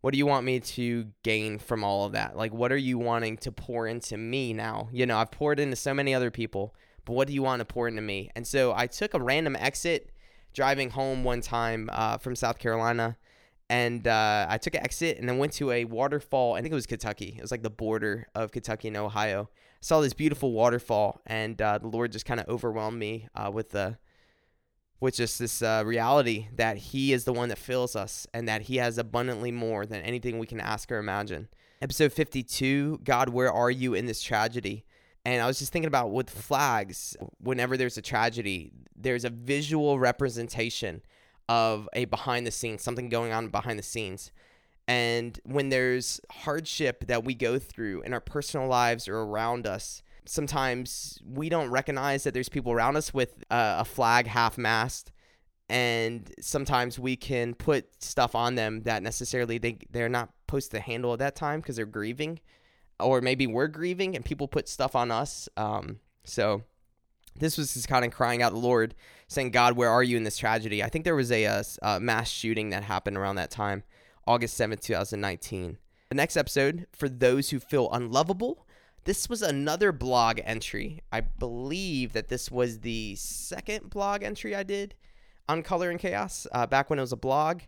[0.00, 2.36] what do you want me to gain from all of that?
[2.36, 4.88] Like, what are you wanting to pour into me now?
[4.92, 7.66] You know, I've poured into so many other people, but what do you want to
[7.66, 8.30] pour into me?
[8.34, 10.10] And so I took a random exit
[10.54, 13.16] driving home one time uh, from South Carolina.
[13.70, 16.54] And uh, I took an exit and then went to a waterfall.
[16.54, 17.36] I think it was Kentucky.
[17.38, 19.48] It was like the border of Kentucky and Ohio.
[19.52, 23.48] I saw this beautiful waterfall, and uh, the Lord just kind of overwhelmed me uh,
[23.54, 23.96] with the
[24.98, 28.62] with just this uh, reality that He is the one that fills us and that
[28.62, 31.46] He has abundantly more than anything we can ask or imagine.
[31.80, 34.84] Episode 52 God, where are you in this tragedy?
[35.24, 40.00] And I was just thinking about with flags, whenever there's a tragedy, there's a visual
[40.00, 41.02] representation
[41.50, 44.30] of a behind the scenes, something going on behind the scenes.
[44.86, 50.04] And when there's hardship that we go through in our personal lives or around us,
[50.24, 55.10] sometimes we don't recognize that there's people around us with uh, a flag half mast
[55.68, 60.80] and sometimes we can put stuff on them that necessarily they they're not supposed to
[60.80, 62.40] handle at that time because they're grieving
[62.98, 66.62] or maybe we're grieving and people put stuff on us um, so
[67.40, 68.94] this was just kind of crying out the lord
[69.28, 72.00] saying god where are you in this tragedy i think there was a, a, a
[72.00, 73.82] mass shooting that happened around that time
[74.26, 78.66] august 7th 2019 the next episode for those who feel unlovable
[79.04, 81.00] this was another blog entry.
[81.10, 84.94] I believe that this was the second blog entry I did
[85.48, 87.62] on Color and Chaos uh, back when it was a blog.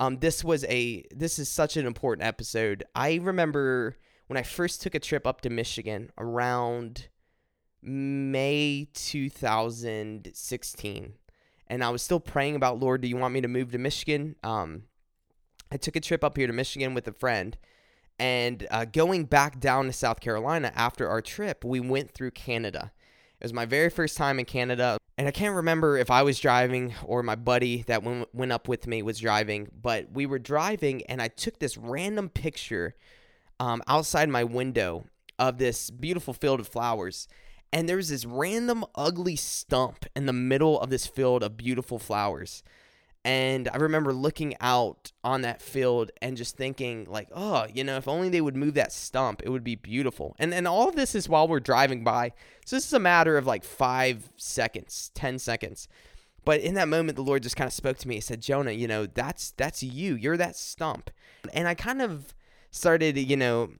[0.00, 2.84] Um, this was a this is such an important episode.
[2.94, 3.96] I remember
[4.28, 7.08] when I first took a trip up to Michigan around
[7.82, 11.12] May 2016,
[11.68, 14.36] and I was still praying about Lord, do you want me to move to Michigan?
[14.42, 14.84] Um,
[15.70, 17.56] I took a trip up here to Michigan with a friend
[18.18, 22.92] and uh, going back down to South Carolina after our trip, we went through Canada.
[23.40, 24.98] It was my very first time in Canada.
[25.16, 28.68] And I can't remember if I was driving or my buddy that went, went up
[28.68, 32.94] with me was driving, but we were driving and I took this random picture
[33.60, 35.04] um, outside my window
[35.38, 37.28] of this beautiful field of flowers.
[37.72, 41.98] And there was this random ugly stump in the middle of this field of beautiful
[41.98, 42.62] flowers.
[43.24, 47.96] And I remember looking out on that field and just thinking, like, oh, you know,
[47.96, 50.34] if only they would move that stump, it would be beautiful.
[50.38, 52.32] And and all of this is while we're driving by.
[52.64, 55.88] So this is a matter of like five seconds, ten seconds.
[56.44, 58.14] But in that moment, the Lord just kind of spoke to me.
[58.14, 60.14] He said, Jonah, you know, that's that's you.
[60.14, 61.10] You're that stump.
[61.52, 62.32] And I kind of
[62.70, 63.72] started, you know,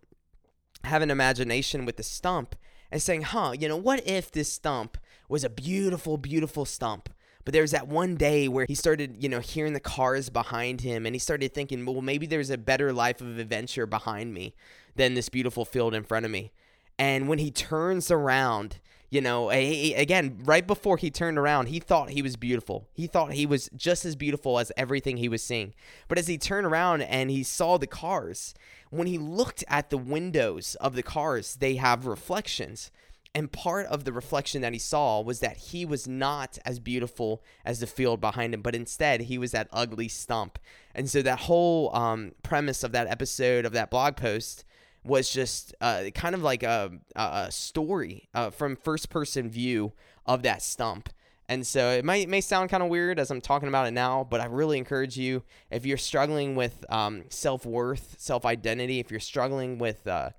[0.85, 2.55] having an imagination with the stump
[2.91, 4.99] and saying, huh, you know, what if this stump
[5.29, 7.09] was a beautiful, beautiful stump?
[7.45, 10.83] But there was that one day where he started, you know, hearing the cars behind
[10.83, 14.55] him and he started thinking, well, maybe there's a better life of adventure behind me
[14.97, 16.53] than this beautiful field in front of me.
[16.99, 22.11] And when he turns around, you know, again, right before he turned around, he thought
[22.11, 22.89] he was beautiful.
[22.93, 25.73] He thought he was just as beautiful as everything he was seeing.
[26.09, 28.55] But as he turned around and he saw the cars,
[28.91, 32.91] when he looked at the windows of the cars, they have reflections
[33.35, 37.43] And part of the reflection that he saw was that he was not as beautiful
[37.65, 40.59] as the field behind him, but instead he was that ugly stump.
[40.95, 44.65] And so that whole um, premise of that episode of that blog post
[45.05, 49.93] was just uh, kind of like a, a story uh, from first person view
[50.27, 51.09] of that stump.
[51.49, 54.27] And so it might may sound kind of weird as I'm talking about it now,
[54.29, 59.11] but I really encourage you if you're struggling with um, self worth, self identity, if
[59.11, 60.31] you're struggling with, uh,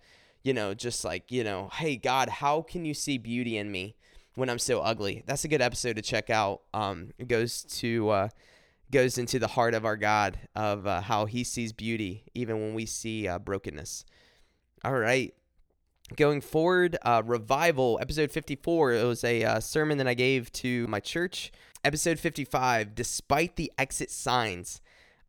[0.44, 3.96] you know, just like you know, hey God, how can you see beauty in me
[4.36, 5.24] when I'm so ugly?
[5.26, 6.62] That's a good episode to check out.
[6.76, 8.30] Um, it goes to uh,
[8.92, 12.76] goes into the heart of our God of uh, how He sees beauty even when
[12.76, 14.06] we see uh, brokenness.
[14.86, 15.34] All right,
[16.16, 18.94] going forward, uh, revival episode 54.
[18.94, 21.52] It was a uh, sermon that I gave to my church.
[21.84, 24.80] Episode 55, despite the exit signs,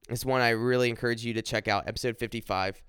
[0.09, 1.89] is one I really encourage you to check out.
[1.89, 2.81] Episode 55.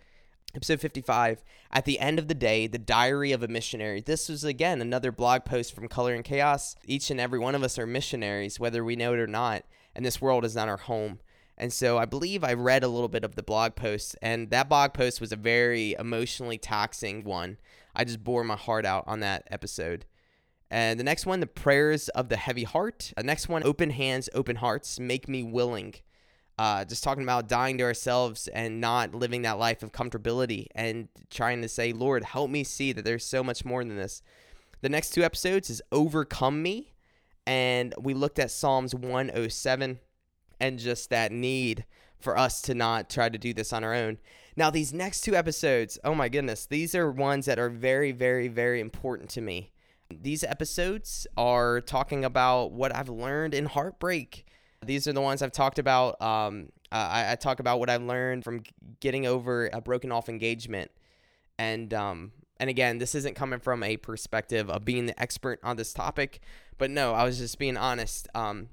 [0.53, 3.99] Episode 55, at the end of the day, the diary of a missionary.
[4.01, 6.75] This was again another blog post from Color and Chaos.
[6.85, 9.63] Each and every one of us are missionaries, whether we know it or not,
[9.95, 11.21] and this world is not our home.
[11.61, 14.67] And so I believe I read a little bit of the blog post, and that
[14.67, 17.59] blog post was a very emotionally taxing one.
[17.95, 20.05] I just bore my heart out on that episode.
[20.71, 23.13] And the next one, the prayers of the heavy heart.
[23.15, 25.93] The next one, open hands, open hearts, make me willing.
[26.57, 31.09] Uh, just talking about dying to ourselves and not living that life of comfortability and
[31.29, 34.23] trying to say, Lord, help me see that there's so much more than this.
[34.81, 36.93] The next two episodes is Overcome Me.
[37.45, 39.99] And we looked at Psalms 107
[40.61, 41.83] and just that need
[42.19, 44.19] for us to not try to do this on our own.
[44.55, 48.47] Now, these next two episodes, oh my goodness, these are ones that are very, very,
[48.47, 49.71] very important to me.
[50.09, 54.45] These episodes are talking about what I've learned in heartbreak.
[54.85, 56.21] These are the ones I've talked about.
[56.21, 58.63] Um, I, I, talk about what I've learned from
[58.99, 60.91] getting over a broken off engagement,
[61.57, 65.77] and um, and again, this isn't coming from a perspective of being the expert on
[65.77, 66.41] this topic,
[66.77, 68.27] but no, I was just being honest.
[68.35, 68.67] Um,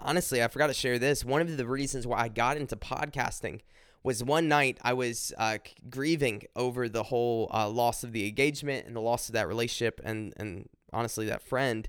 [0.00, 1.24] honestly, I forgot to share this.
[1.24, 3.60] One of the reasons why I got into podcasting
[4.02, 8.86] was one night I was uh, grieving over the whole uh, loss of the engagement
[8.86, 11.88] and the loss of that relationship and and honestly that friend.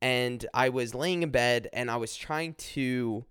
[0.00, 3.24] And I was laying in bed and I was trying to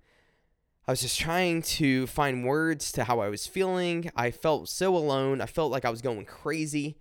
[0.88, 4.12] I was just trying to find words to how I was feeling.
[4.15, 5.39] I felt so alone.
[5.39, 6.97] I felt like I was going crazy.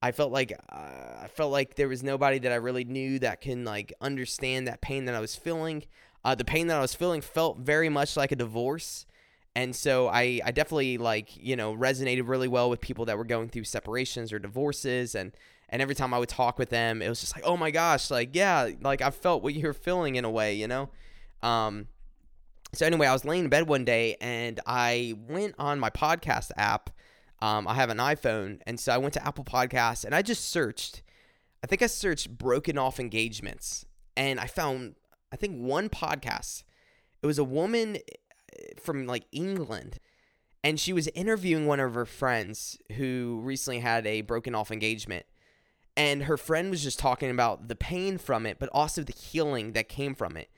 [0.00, 0.76] I felt like uh,
[1.22, 4.80] I felt like there was nobody that I really knew that can like understand that
[4.80, 5.84] pain that I was feeling.
[6.26, 9.06] Uh, the pain that I was feeling felt very much like a divorce.
[9.54, 13.24] And so I, I definitely like you know resonated really well with people that were
[13.24, 15.14] going through separations or divorces.
[15.14, 15.30] And
[15.68, 18.10] and every time I would talk with them it was just like oh my gosh
[18.10, 20.90] like yeah like I felt what you're feeling in a way you know?
[21.44, 21.86] Um
[22.72, 26.50] so anyway I was laying in bed one day and I went on my podcast
[26.56, 26.90] app.
[27.40, 28.60] Um I have an iPhone.
[28.66, 31.02] And so I went to Apple Podcasts and I just searched
[31.62, 33.86] I think I searched broken off engagements.
[34.16, 34.96] And I found
[35.36, 36.62] I think one podcast
[37.20, 39.98] it was a woman eh, from like England
[40.64, 45.26] and she was interviewing one of her friends who recently had a broken off engagement
[45.94, 49.72] and her friend was just talking about the pain from it but also the healing
[49.72, 50.48] that came from it.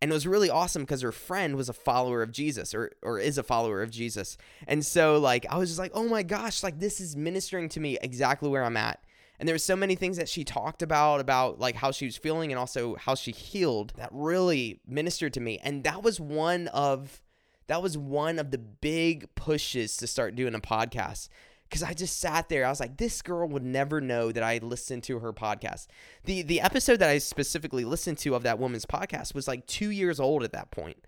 [0.00, 3.18] And it was really awesome because her friend was a follower of Jesus or or
[3.18, 4.38] is a follower of Jesus.
[4.68, 7.80] And so like I was just like oh my gosh like this is ministering to
[7.80, 9.02] me exactly where I'm at
[9.40, 12.16] and there were so many things that she talked about about like how she was
[12.16, 16.68] feeling and also how she healed that really ministered to me and that was one
[16.68, 17.22] of
[17.66, 21.28] that was one of the big pushes to start doing a podcast
[21.70, 22.66] because I just sat there.
[22.66, 25.86] I was like, this girl would never know that I listened to her podcast.
[26.24, 29.90] the The episode that I specifically listened to of that woman's podcast was like two
[29.90, 31.06] years old at that point,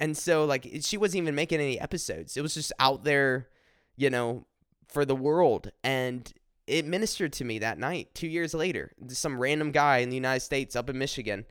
[0.00, 2.38] and so like she wasn't even making any episodes.
[2.38, 3.48] It was just out there,
[3.96, 4.46] you know,
[4.88, 6.32] for the world, and
[6.68, 8.14] it ministered to me that night.
[8.14, 11.44] Two years later, some random guy in the United States up in Michigan,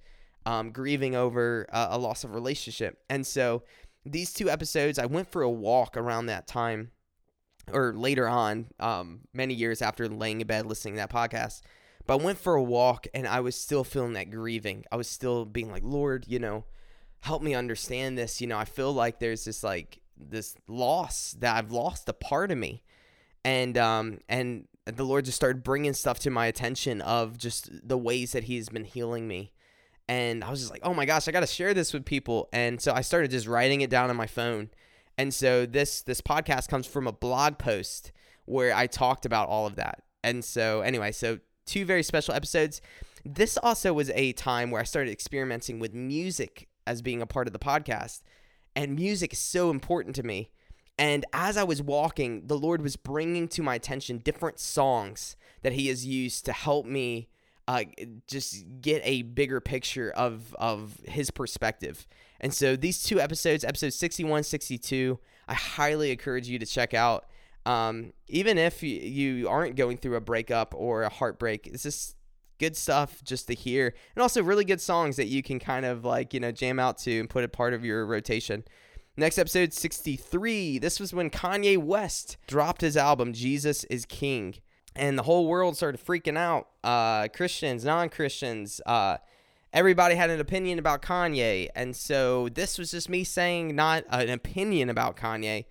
[0.45, 3.63] um, grieving over a, a loss of relationship, and so
[4.05, 6.91] these two episodes, I went for a walk around that time
[7.71, 11.61] or later on, um, many years after laying in bed listening to that podcast.
[12.05, 14.85] But I went for a walk and I was still feeling that grieving.
[14.91, 16.63] I was still being like, Lord, you know,
[17.19, 18.39] help me understand this.
[18.39, 22.51] You know, I feel like there's this like this loss that I've lost a part
[22.51, 22.83] of me.
[23.43, 27.97] And um and the Lord just started bringing stuff to my attention of just the
[27.97, 29.53] ways that he's been healing me
[30.09, 32.47] and I was just like, oh my gosh, I got to share this with people.
[32.53, 34.69] And so I started just writing it down on my phone.
[35.17, 38.11] And so this this podcast comes from a blog post
[38.45, 40.03] where I talked about all of that.
[40.23, 42.81] And so anyway, so two very special episodes.
[43.25, 47.47] This also was a time where I started experimenting with music as being a part
[47.47, 48.21] of the podcast.
[48.75, 50.51] And music is so important to me.
[50.97, 55.73] And as I was walking, the Lord was bringing to my attention different songs that
[55.73, 57.29] He has used to help me
[57.67, 57.83] uh,
[58.27, 62.07] just get a bigger picture of of his perspective.
[62.39, 67.25] And so these two episodes, episodes 61, 62, I highly encourage you to check out.
[67.65, 72.15] Um, even if you, you aren't going through a breakup or a heartbreak, it's just
[72.59, 73.93] good stuff just to hear.
[74.15, 76.97] And also really good songs that you can kind of like, you know, jam out
[76.99, 78.63] to and put a part of your rotation.
[79.19, 80.77] Next episode 63.
[80.77, 84.57] This was when Kanye West dropped his album Jesus is King.
[84.95, 86.67] And the whole world started freaking out.
[86.83, 89.17] Uh, Christians, non Christians, uh,
[89.73, 91.67] everybody had an opinion about Kanye.
[91.75, 95.65] And so this was just me saying not an opinion about Kanye,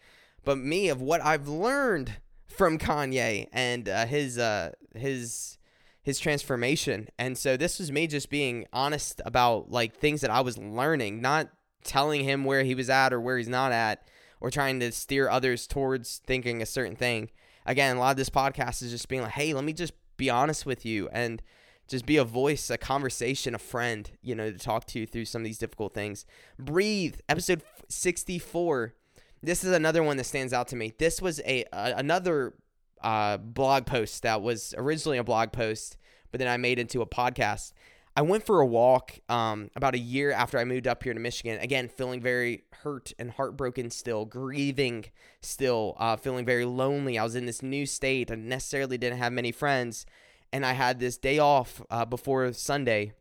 [0.45, 2.15] but me of what I've learned
[2.49, 5.57] from Kanye and uh, his uh, his
[6.03, 7.11] his transformation.
[7.17, 11.21] And so this was me just being honest about like things that I was learning,
[11.21, 11.49] not
[11.87, 14.07] telling him where he was at or where he's not at
[14.41, 17.31] or trying to steer others towards thinking a certain thing.
[17.65, 20.31] Again, a lot of this podcast is just being like, "Hey, let me just be
[20.31, 21.43] honest with you and
[21.89, 25.25] just be a voice, a conversation, a friend, you know, to talk to you through
[25.25, 26.27] some of these difficult things.
[26.59, 28.95] Breathe, episode 64.
[29.43, 30.95] This is another one that stands out to me.
[30.99, 32.55] This was a, a another
[33.03, 35.97] uh, blog post that was originally a blog post,
[36.33, 37.73] but then I made into a podcast.
[38.17, 41.21] I went for a walk um, about a year after I moved up here to
[41.21, 41.59] Michigan.
[41.61, 45.05] Again, feeling very hurt and heartbroken still, grieving
[45.43, 47.19] still, uh, feeling very lonely.
[47.19, 48.31] I was in this new state.
[48.31, 50.07] I necessarily didn't have many friends
[50.53, 53.13] and I had this day off uh, before Sunday.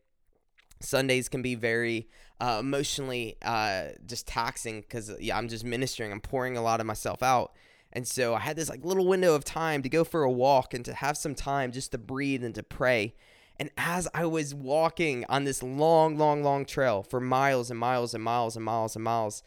[0.81, 2.07] Sundays can be very
[2.39, 6.11] uh, emotionally uh, just taxing because yeah, I'm just ministering.
[6.11, 7.53] I'm pouring a lot of myself out,
[7.93, 10.73] and so I had this like little window of time to go for a walk
[10.73, 13.15] and to have some time just to breathe and to pray.
[13.59, 18.13] And as I was walking on this long, long, long trail for miles and miles
[18.13, 19.43] and miles and miles and miles,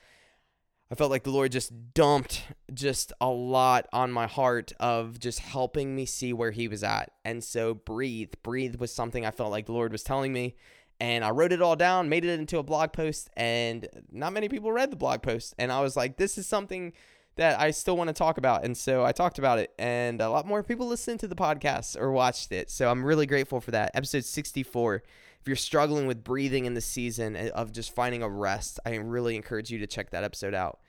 [0.91, 5.41] I felt like the Lord just dumped just a lot on my heart of just
[5.41, 7.11] helping me see where He was at.
[7.25, 8.33] And so, breathe.
[8.43, 10.57] Breathe was something I felt like the Lord was telling me.
[11.01, 14.49] And I wrote it all down, made it into a blog post, and not many
[14.49, 15.55] people read the blog post.
[15.59, 16.93] And I was like, this is something
[17.39, 18.65] that I still want to talk about.
[18.65, 21.99] And so I talked about it, and a lot more people listened to the podcast
[21.99, 22.71] or watched it.
[22.71, 23.93] So I'm really grateful for that.
[23.95, 25.03] Episode 64
[25.41, 28.97] if you're struggling with breathing in the season eh, of just finding a rest, I
[28.97, 30.81] really encourage you to check that episode out.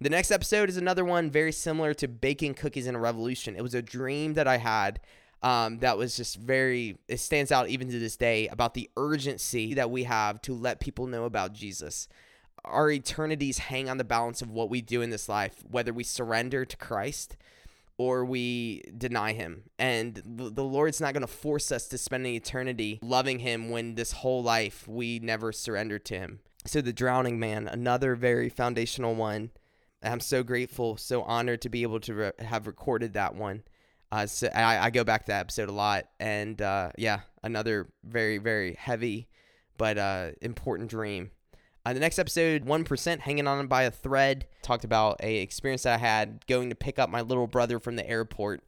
[0.00, 3.56] The next episode is another one very similar to baking cookies in a revolution.
[3.56, 5.00] It was a dream that I had
[5.42, 9.74] um, that was just very, it stands out even to this day about the urgency
[9.74, 12.08] that we have to let people know about Jesus.
[12.66, 16.04] Our eternities hang on the balance of what we do in this life, whether we
[16.04, 17.36] surrender to Christ
[17.98, 19.62] or we deny him.
[19.78, 23.94] And the Lord's not going to force us to spend an eternity loving him when
[23.94, 26.40] this whole life we never surrendered to him.
[26.66, 29.50] So, The Drowning Man, another very foundational one.
[30.02, 33.62] I'm so grateful, so honored to be able to re- have recorded that one.
[34.12, 36.04] Uh, so I, I, go back to that episode a lot.
[36.20, 39.28] And uh, yeah, another very, very heavy
[39.78, 41.30] but uh, important dream
[41.86, 45.94] uh, the next episode, 1% hanging on by a thread, talked about a experience that
[45.94, 48.64] I had going to pick up my little brother from the airport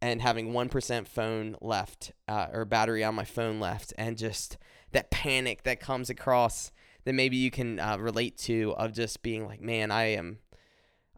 [0.00, 4.56] and having 1% phone left uh, or battery on my phone left and just
[4.92, 6.72] that panic that comes across
[7.04, 10.38] that maybe you can uh, relate to of just being like, man, I am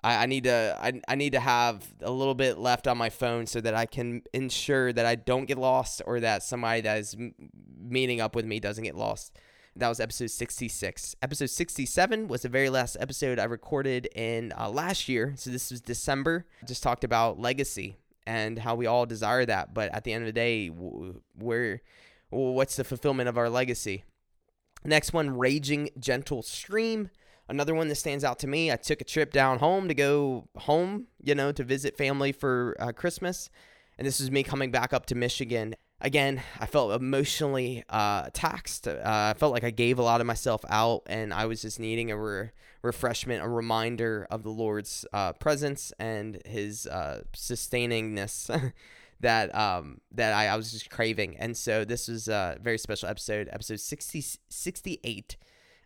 [0.03, 3.47] I, need to I, I need to have a little bit left on my phone
[3.47, 7.16] so that I can ensure that I don't get lost or that somebody that is
[7.78, 9.38] meeting up with me doesn't get lost.
[9.78, 11.16] That was episode 66.
[11.20, 15.34] Episode 67 was the very last episode I recorded in uh, last year.
[15.36, 16.46] So this was December.
[16.66, 19.74] Just talked about legacy and how we all desire that.
[19.74, 21.82] But at the end of the day, where
[22.30, 24.04] what's the fulfillment of our legacy?
[24.82, 27.10] Next one, Raging Gentle Stream.
[27.46, 28.72] Another one that stands out to me.
[28.72, 32.74] I took a trip down home to go home, you know, to visit family for
[32.80, 33.50] uh, Christmas.
[33.98, 38.88] And this is me coming back up to Michigan again, I felt emotionally uh, taxed.
[38.88, 41.80] Uh, I felt like I gave a lot of myself out, and I was just
[41.80, 42.51] needing a re-
[42.82, 48.72] refreshment, a reminder of the Lord's uh, presence and His uh, sustainingness
[49.20, 51.36] that um, that I, I, was just craving.
[51.38, 55.36] And so this was a very special episode, episode 60, 68.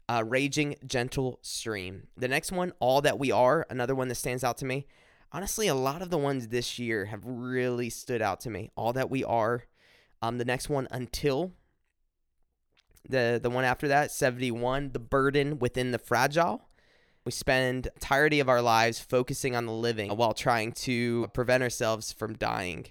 [0.08, 2.08] Uh, Raging Gentle Stream.
[2.16, 4.88] The next one, All That We Are, another one that stands out to me.
[5.30, 8.72] Honestly, a lot of the ones this year have really stood out to me.
[8.74, 9.66] All That We Are,
[10.22, 11.52] um, the next one, Until.
[13.08, 16.68] The the one after that, 71, The Burden Within the Fragile.
[17.24, 22.12] We spend entirety of our lives focusing on the living while trying to prevent ourselves
[22.12, 22.86] from dying.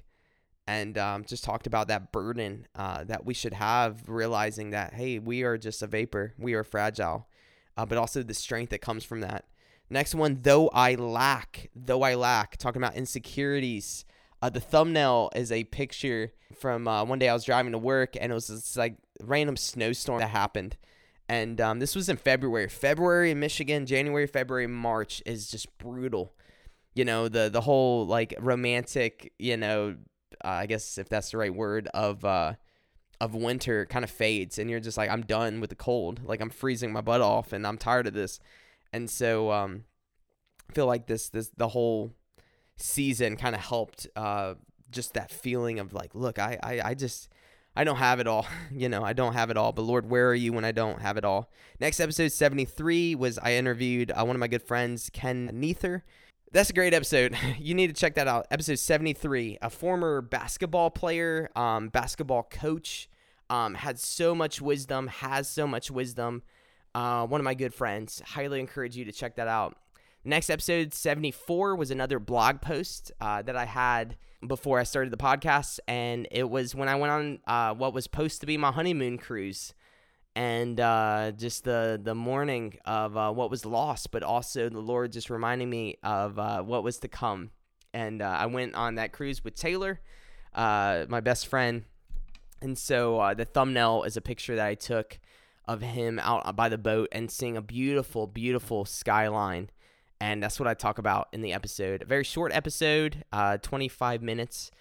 [0.67, 5.17] And um, just talked about that burden uh, that we should have, realizing that, hey,
[5.17, 6.36] we are just a vapor.
[6.38, 7.27] We are fragile.
[7.75, 9.45] Uh, but also the strength that comes from that.
[9.89, 14.05] Next one, though I lack, though I lack, talking about insecurities,
[14.41, 18.15] Uh, the thumbnail is a picture from uh, one day I was driving to work,
[18.19, 20.77] and it was this like random snowstorm that happened.
[21.27, 22.67] And um, this was in February.
[22.69, 26.33] February in Michigan, January, February, March is just brutal.
[26.95, 29.95] You know the the whole like romantic, you know,
[30.43, 32.53] uh, I guess if that's the right word of uh,
[33.21, 36.21] of winter kind of fades, and you're just like I'm done with the cold.
[36.23, 38.39] Like I'm freezing my butt off, and I'm tired of this.
[38.91, 39.83] And so um,
[40.69, 42.13] I feel like this this the whole
[42.82, 44.55] season kind of helped uh,
[44.91, 47.30] just that feeling of like, look, I, I, I just,
[47.75, 48.47] I don't have it all.
[48.71, 49.71] you know, I don't have it all.
[49.71, 51.49] But Lord, where are you when I don't have it all?
[51.80, 56.03] Next episode 73 was I interviewed uh, one of my good friends, Ken Neither.
[56.51, 57.38] That's a great episode.
[57.59, 58.47] You need to check that out.
[58.49, 63.09] Episode 73, a former basketball player, um, basketball coach,
[63.49, 66.41] um, had so much wisdom, has so much wisdom.
[66.95, 68.21] Uh, one of my good friends.
[68.25, 69.77] Highly encourage you to check that out.
[70.30, 74.15] Next episode 74 was another blog post uh, that I had
[74.47, 78.03] before I started the podcast, and it was when I went on uh, what was
[78.03, 79.73] supposed to be my honeymoon cruise,
[80.36, 85.13] and uh, just the the morning of uh, what was lost, but also the Lord
[85.13, 87.49] just reminding me of uh, what was to come.
[87.91, 89.99] And uh, I went on that cruise with Taylor,
[90.55, 91.86] my best friend,
[92.61, 95.17] and so the thumbnail is a picture that I took
[95.67, 99.71] of him out by the boat and seeing a beautiful, beautiful skyline
[100.22, 102.01] and that's what I talk about in the episode.
[102.01, 104.72] A very short episode, uh, 25 minutes.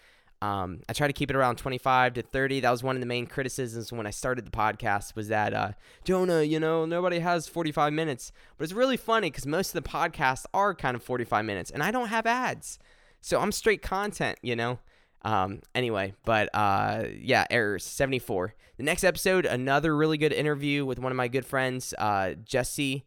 [0.41, 2.61] Um, I try to keep it around 25 to 30.
[2.61, 5.73] That was one of the main criticisms when I started the podcast was that uh,
[6.05, 8.33] Jonah, you know, nobody has 45 minutes.
[8.57, 11.83] But it's really funny because most of the podcasts are kind of 45 minutes, and
[11.83, 12.79] I don't have ads,
[13.21, 14.79] so I'm straight content, you know.
[15.23, 18.55] Um, anyway, but uh, yeah, errors 74.
[18.77, 23.05] The next episode, another really good interview with one of my good friends, uh, Jesse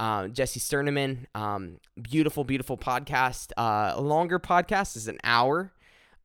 [0.00, 1.26] uh, Jesse Sterneman.
[1.34, 3.52] Um, beautiful, beautiful podcast.
[3.56, 5.72] Uh, a longer podcast is an hour.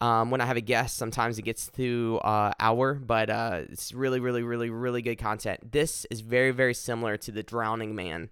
[0.01, 3.93] Um, when I have a guest, sometimes it gets to uh, hour, but uh, it's
[3.93, 5.71] really, really, really, really good content.
[5.71, 8.29] This is very, very similar to the Drowning Man,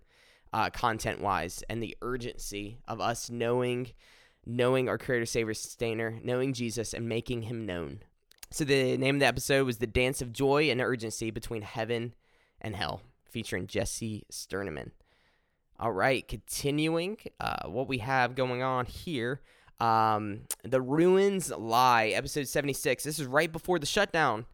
[0.52, 3.92] uh, content wise, and the urgency of us knowing,
[4.46, 8.00] knowing our Creator, Savior, Sustainer, knowing Jesus, and making Him known.
[8.50, 12.16] So the name of the episode was "The Dance of Joy and Urgency Between Heaven
[12.60, 14.92] and Hell," featuring Jesse Sterneman.
[15.82, 19.42] All right, continuing uh, what we have going on here.
[19.80, 23.04] Um, the Ruins Lie, episode 76.
[23.04, 24.46] This is right before the shutdown.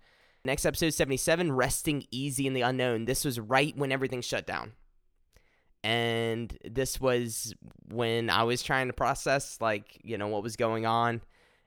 [0.46, 3.04] Next episode 77, Resting Easy in the Unknown.
[3.04, 4.72] This was right when everything shut down.
[5.84, 7.54] And this was
[7.90, 11.20] when I was trying to process, like, you know, what was going on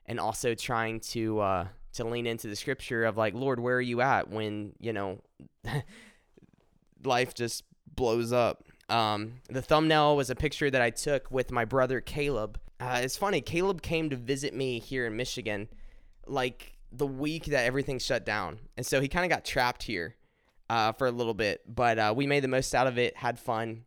[0.07, 3.83] and also trying to, uh, to lean into the scripture of like, Lord, where are
[3.83, 5.21] you at when, you know,
[7.05, 8.65] life just blows up?
[8.91, 12.59] Um, the thumbnail was a picture that I took with my brother Caleb.
[12.81, 15.69] Uh, it's funny, Caleb came to visit me here in Michigan
[16.27, 18.59] like the week that everything shut down.
[18.77, 20.17] And so he kind of got trapped here
[20.69, 23.39] uh, for a little bit, but uh, we made the most out of it, had
[23.39, 23.85] fun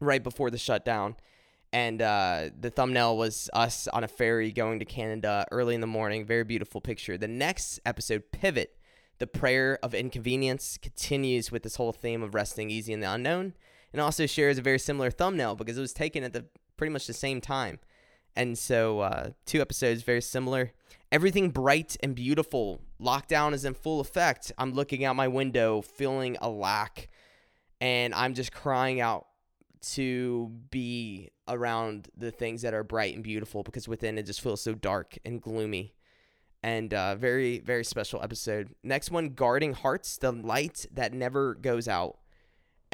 [0.00, 1.16] right before the shutdown.
[1.72, 5.88] And uh, the thumbnail was us on a ferry going to Canada early in the
[5.88, 6.24] morning.
[6.24, 7.18] Very beautiful picture.
[7.18, 8.76] The next episode, Pivot,
[9.18, 13.54] the prayer of inconvenience, continues with this whole theme of resting easy in the unknown
[13.94, 16.44] and also shares a very similar thumbnail because it was taken at the
[16.76, 17.78] pretty much the same time.
[18.34, 20.72] And so, uh, two episodes very similar.
[21.12, 22.80] Everything bright and beautiful.
[23.00, 24.50] Lockdown is in full effect.
[24.58, 27.08] I'm looking out my window, feeling a lack,
[27.80, 29.26] and I'm just crying out
[29.92, 34.60] to be around the things that are bright and beautiful because within it just feels
[34.60, 35.94] so dark and gloomy.
[36.64, 38.74] And uh, very, very special episode.
[38.82, 42.16] Next one, Guarding Hearts, the light that never goes out.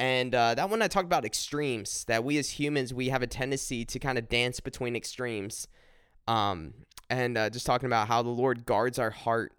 [0.01, 3.27] And uh, that one I talked about extremes, that we as humans, we have a
[3.27, 5.67] tendency to kind of dance between extremes.
[6.27, 6.73] Um,
[7.11, 9.53] and uh, just talking about how the Lord guards our heart.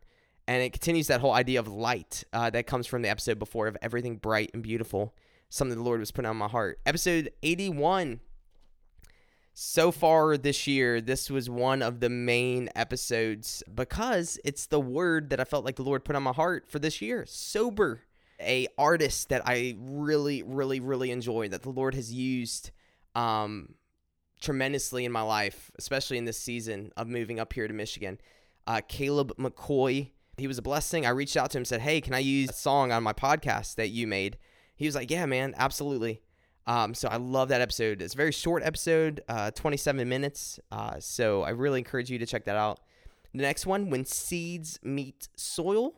[0.48, 3.68] And it continues that whole idea of light uh, that comes from the episode before
[3.68, 5.14] of everything bright and beautiful,
[5.48, 6.80] something the Lord was putting on my heart.
[6.84, 8.18] Episode 81.
[9.54, 15.30] So far this year, this was one of the main episodes because it's the word
[15.30, 18.00] that I felt like the Lord put on my heart for this year sober
[18.42, 22.70] a artist that I really, really, really enjoy that the Lord has used
[23.14, 23.74] um,
[24.40, 28.18] tremendously in my life, especially in this season of moving up here to Michigan.
[28.66, 31.06] Uh, Caleb McCoy, he was a blessing.
[31.06, 33.76] I reached out to him said, Hey, can I use a song on my podcast
[33.76, 34.38] that you made?
[34.76, 36.22] He was like, Yeah, man, absolutely.
[36.66, 38.00] Um, so I love that episode.
[38.02, 40.60] It's a very short episode, uh, 27 minutes.
[40.70, 42.80] Uh, so I really encourage you to check that out.
[43.34, 45.94] The next one, When Seeds Meet Soil,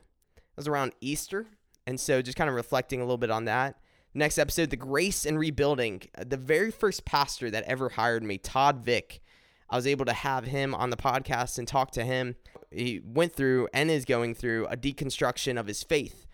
[0.57, 1.47] was around Easter.
[1.87, 3.77] And so just kind of reflecting a little bit on that.
[4.15, 6.03] Next episode, The Grace and Rebuilding.
[6.17, 9.21] The very first pastor that ever hired me, Todd Vick,
[9.69, 12.37] I was able to have him on the podcast and talk to him.
[12.71, 16.27] He went through and is going through a deconstruction of his faith,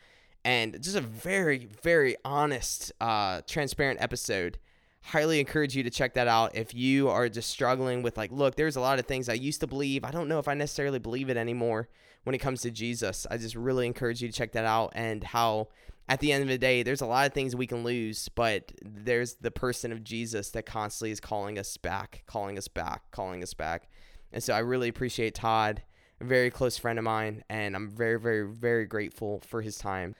[0.44, 4.58] and just a very, very honest, uh, transparent episode.
[5.02, 8.56] Highly encourage you to check that out if you are just struggling with like, look,
[8.56, 10.04] there's a lot of things I used to believe.
[10.04, 11.88] I don't know if I necessarily believe it anymore
[12.24, 13.26] when it comes to Jesus.
[13.30, 15.68] I just really encourage you to check that out and how
[16.10, 18.72] at the end of the day, there's a lot of things we can lose, but
[18.82, 23.44] there's the person of Jesus that constantly is calling us back, calling us back, calling
[23.44, 23.88] us back.
[24.32, 25.82] And so I really appreciate Todd,
[26.20, 30.16] a very close friend of mine, and I'm very, very, very grateful for his time.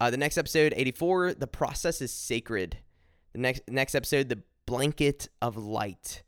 [0.00, 2.78] Uh, the next episode, 84, the process is sacred.
[3.32, 6.22] The next next episode, the blanket of light.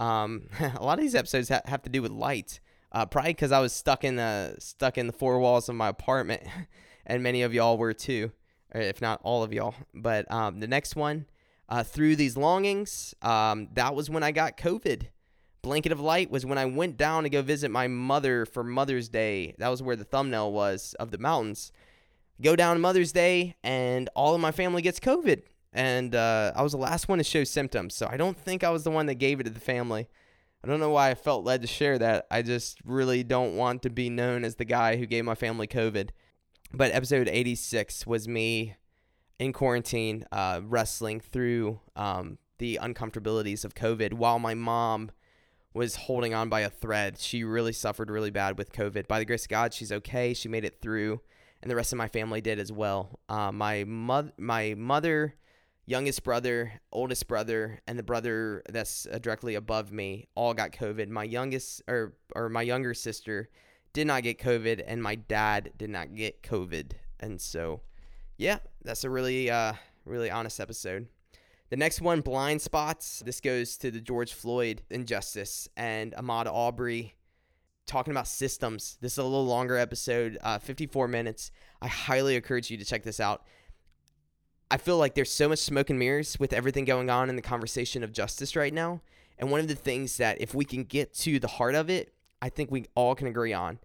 [0.00, 2.60] Um, a lot of these episodes ha- have to do with light.
[2.94, 5.88] Uh, probably because I was stuck in the stuck in the four walls of my
[5.88, 6.42] apartment,
[7.06, 8.30] and many of y'all were too
[8.74, 9.74] if not all of y'all.
[9.94, 11.26] But um, the next one,
[11.68, 15.06] uh, through these longings, um, that was when I got COVID.
[15.62, 19.08] Blanket of Light was when I went down to go visit my mother for Mother's
[19.08, 19.54] Day.
[19.58, 21.72] That was where the thumbnail was of the mountains.
[22.42, 25.42] Go down Mother's Day, and all of my family gets COVID.
[25.72, 27.94] And uh, I was the last one to show symptoms.
[27.94, 30.08] So I don't think I was the one that gave it to the family.
[30.64, 32.26] I don't know why I felt led to share that.
[32.30, 35.66] I just really don't want to be known as the guy who gave my family
[35.66, 36.08] COVID.
[36.72, 38.74] But episode 86 was me
[39.38, 45.10] in quarantine, uh, wrestling through um, the uncomfortabilities of COVID while my mom
[45.74, 47.18] was holding on by a thread.
[47.18, 49.06] She really suffered really bad with COVID.
[49.06, 50.32] By the grace of God, she's okay.
[50.32, 51.20] She made it through,
[51.60, 53.20] and the rest of my family did as well.
[53.28, 55.34] Uh, my mother, my mother,
[55.86, 61.08] youngest brother, oldest brother, and the brother that's uh, directly above me all got COVID.
[61.08, 63.48] My youngest or or my younger sister
[63.92, 66.92] did not get COVID, and my dad did not get COVID.
[67.20, 67.80] And so,
[68.36, 69.74] yeah, that's a really, uh,
[70.04, 71.06] really honest episode.
[71.70, 73.22] The next one, blind spots.
[73.24, 77.14] This goes to the George Floyd injustice and Ahmaud Arbery
[77.86, 78.98] talking about systems.
[79.00, 81.50] This is a little longer episode, uh, 54 minutes.
[81.80, 83.44] I highly encourage you to check this out.
[84.70, 87.42] I feel like there's so much smoke and mirrors with everything going on in the
[87.42, 89.00] conversation of justice right now.
[89.38, 92.14] And one of the things that, if we can get to the heart of it,
[92.40, 93.78] I think we all can agree on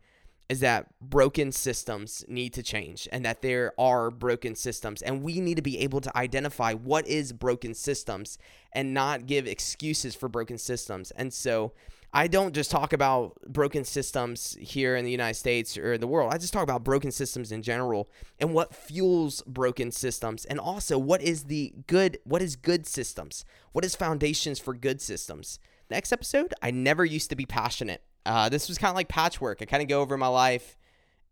[0.50, 5.40] is that broken systems need to change and that there are broken systems and we
[5.40, 8.40] need to be able to identify what is broken systems
[8.74, 11.12] and not give excuses for broken systems.
[11.12, 11.72] And so
[12.12, 16.08] I don't just talk about broken systems here in the United States or in the
[16.08, 16.34] world.
[16.34, 20.98] I just talk about broken systems in general and what fuels broken systems and also
[20.98, 23.46] what is the good what is good systems?
[23.74, 25.60] What is foundations for good systems?
[25.90, 29.62] Next episode, I never used to be passionate uh, this was kind of like patchwork.
[29.62, 30.78] I kind of go over my life,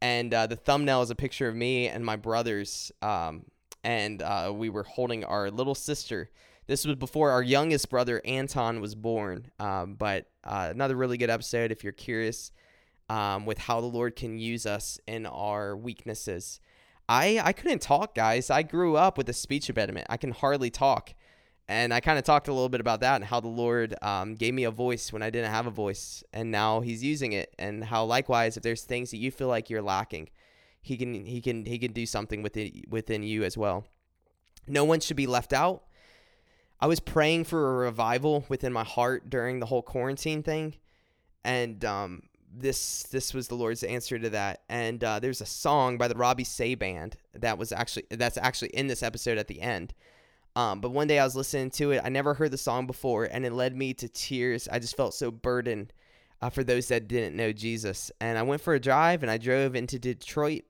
[0.01, 3.45] and uh, the thumbnail is a picture of me and my brothers, um,
[3.84, 6.30] and uh, we were holding our little sister.
[6.68, 9.51] This was before our youngest brother Anton was born.
[9.59, 12.51] Um, but uh, another really good episode if you're curious
[13.09, 16.59] um, with how the Lord can use us in our weaknesses.
[17.09, 18.49] I I couldn't talk, guys.
[18.49, 20.07] I grew up with a speech impediment.
[20.09, 21.13] I can hardly talk.
[21.70, 24.36] And I kind of talked a little bit about that and how the Lord um,
[24.36, 27.53] gave me a voice when I didn't have a voice, and now He's using it.
[27.59, 30.30] And how likewise, if there's things that you feel like you're lacking,
[30.82, 33.86] He can He can He can do something within within you as well.
[34.68, 35.84] No one should be left out.
[36.80, 40.75] I was praying for a revival within my heart during the whole quarantine thing,
[41.43, 42.23] and um,
[42.53, 44.61] this this was the Lord's answer to that.
[44.69, 48.69] And uh, there's a song by the Robbie Seay Band that was actually that's actually
[48.69, 49.93] in this episode at the end
[50.57, 52.01] um, but one day I was listening to it.
[52.03, 54.67] I never heard the song before, and it led me to tears.
[54.67, 55.93] I just felt so burdened
[56.41, 58.11] uh, for those that didn't know Jesus.
[58.19, 60.63] And I went for a drive, and I drove into Detroit,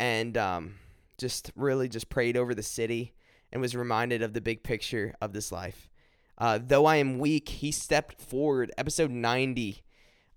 [0.00, 0.74] and um,
[1.18, 3.14] just really just prayed over the city,
[3.52, 5.88] and was reminded of the big picture of this life.
[6.38, 8.72] Uh, Though I am weak, he stepped forward.
[8.78, 9.82] Episode ninety.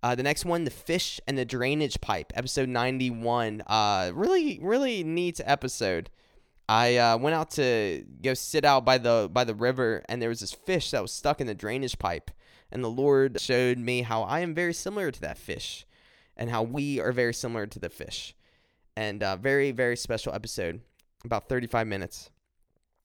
[0.04, 3.64] Uh, the next one, the fish and the drainage pipe, episode 91.
[3.66, 6.12] Uh, really, really neat episode.
[6.70, 10.30] I uh, went out to go sit out by the by the river, and there
[10.30, 12.30] was this fish that was stuck in the drainage pipe.
[12.72, 15.88] And the Lord showed me how I am very similar to that fish,
[16.38, 18.36] and how we are very similar to the fish.
[18.96, 20.82] And uh, very very special episode,
[21.24, 22.30] about thirty five minutes.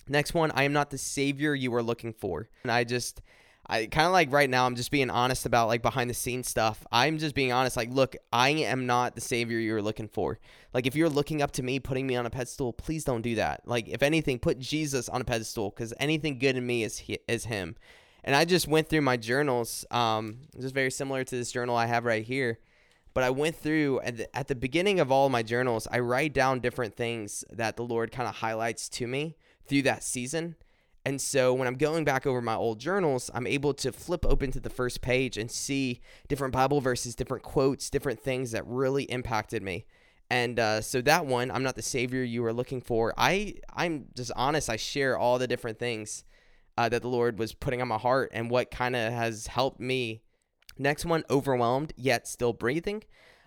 [0.08, 3.22] Next one, I am not the savior you are looking for, and I just
[3.70, 6.48] I kind of like right now, I'm just being honest about like behind the scenes
[6.48, 6.84] stuff.
[6.90, 7.76] I'm just being honest.
[7.76, 10.40] Like, look, I am not the savior you're looking for.
[10.74, 13.36] Like, if you're looking up to me, putting me on a pedestal, please don't do
[13.36, 13.62] that.
[13.66, 17.20] Like, if anything, put Jesus on a pedestal because anything good in me is he,
[17.28, 17.76] is Him.
[18.24, 21.86] And I just went through my journals, um, just very similar to this journal I
[21.86, 22.58] have right here.
[23.14, 26.32] But I went through at the, at the beginning of all my journals, I write
[26.32, 29.36] down different things that the Lord kind of highlights to me
[29.70, 30.56] through that season
[31.06, 34.52] And so when I'm going back over my old journals, I'm able to flip open
[34.52, 39.04] to the first page and see different Bible verses, different quotes, different things that really
[39.04, 39.86] impacted me.
[40.28, 43.14] And uh, so that one, I'm not the savior you were looking for.
[43.18, 44.70] I I'm just honest.
[44.70, 46.24] I share all the different things
[46.78, 49.80] uh, that the Lord was putting on my heart and what kind of has helped
[49.80, 50.22] me.
[50.78, 53.04] Next one, overwhelmed yet still breathing.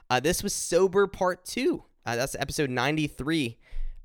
[0.10, 1.86] Uh, this was sober part two.
[2.06, 3.58] Uh, that's episode 93.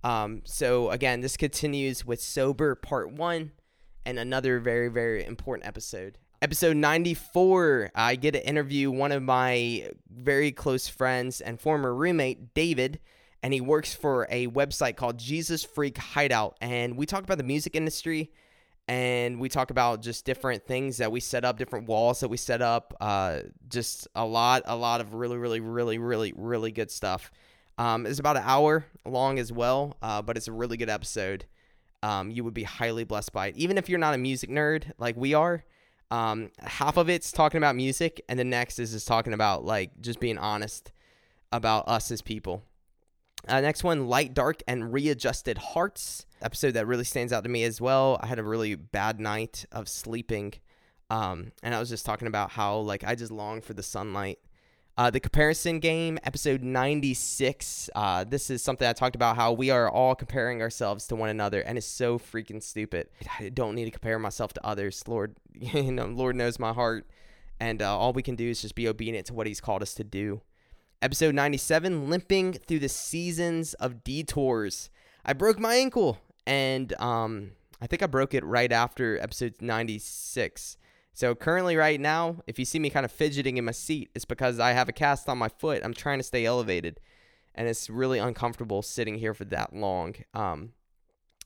[0.05, 3.53] Um, so again, this continues with sober part one
[4.07, 6.18] and another very very important episode.
[6.40, 12.55] Episode 94, I get to interview one of my very close friends and former roommate,
[12.55, 13.01] David,
[13.42, 16.57] and he works for a website called Jesus Freak Hideout.
[16.61, 18.30] And we talk about the music industry
[18.86, 22.36] and we talk about just different things that we set up, different walls that we
[22.36, 22.94] set up.
[23.01, 27.30] Uh, just a lot, a lot of really, really, really, really, really good stuff.
[27.79, 31.47] Um, it's about an hour long as well, uh, but it's a really good episode.
[32.03, 33.57] Um, you would be highly blessed by it.
[33.57, 35.64] Even if you're not a music nerd like we are,
[36.11, 40.01] um, half of it's talking about music, and the next is just talking about like
[40.01, 40.93] just being honest
[41.53, 42.62] about us as people.
[43.47, 46.26] Uh, next one, light, dark, and readjusted hearts.
[46.43, 48.18] Episode that really stands out to me as well.
[48.20, 50.55] I had a really bad night of sleeping,
[51.11, 54.39] um, and I was just talking about how like I just long for the sunlight
[54.99, 57.88] uh, the comparison game, episode 96.
[57.94, 61.28] Uh, this is something I talked about how we are all comparing ourselves to one
[61.28, 63.09] another, and it's so freaking stupid.
[63.38, 65.07] I don't need to compare myself to others.
[65.07, 67.09] Lord, you know, Lord knows my heart,
[67.61, 69.94] and uh, all we can do is just be obedient to what He's called us
[69.94, 70.40] to do.
[71.01, 74.90] Episode 97, limping through the seasons of detours.
[75.24, 80.76] I broke my ankle, and um, I think I broke it right after episode 96.
[81.19, 84.25] So currently, right now, if you see me kind of fidgeting in my seat, it's
[84.25, 85.83] because I have a cast on my foot.
[85.83, 87.01] I'm trying to stay elevated,
[87.57, 90.14] and it's really uncomfortable sitting here for that long.
[90.33, 90.75] Um,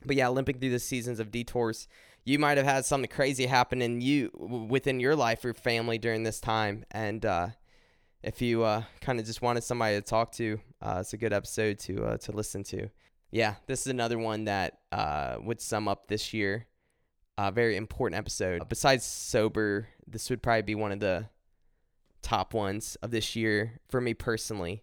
[0.05, 1.89] but yeah, limping through the seasons of detours.
[2.23, 4.29] You might have had something crazy happen in you
[4.69, 7.49] within your life or family during this time, and uh,
[8.23, 11.33] if you uh, kind of just wanted somebody to talk to, uh, it's a good
[11.33, 12.91] episode to uh, to listen to.
[13.31, 16.67] Yeah, this is another one that uh, would sum up this year
[17.49, 18.69] a very important episode.
[18.69, 21.29] Besides sober, this would probably be one of the
[22.23, 24.83] top ones of this year for me personally.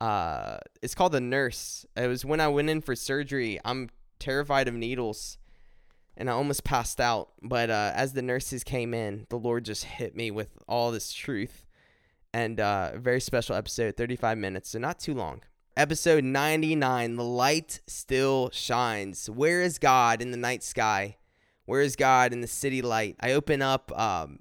[0.00, 1.86] Uh, it's called the nurse.
[1.96, 3.60] It was when I went in for surgery.
[3.64, 3.88] I'm
[4.18, 5.38] terrified of needles,
[6.16, 7.30] and I almost passed out.
[7.42, 11.12] But uh, as the nurses came in, the Lord just hit me with all this
[11.12, 11.66] truth,
[12.34, 15.42] and uh, very special episode, 35 minutes, so not too long.
[15.76, 19.30] Episode 99, the light still shines.
[19.30, 21.16] Where is God in the night sky?
[21.66, 23.16] Where is God in the city light?
[23.20, 24.40] I open up, um,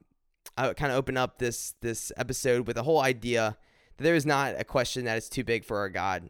[0.57, 3.57] I kind of open up this this episode with the whole idea
[3.97, 6.29] that there is not a question that is too big for our God.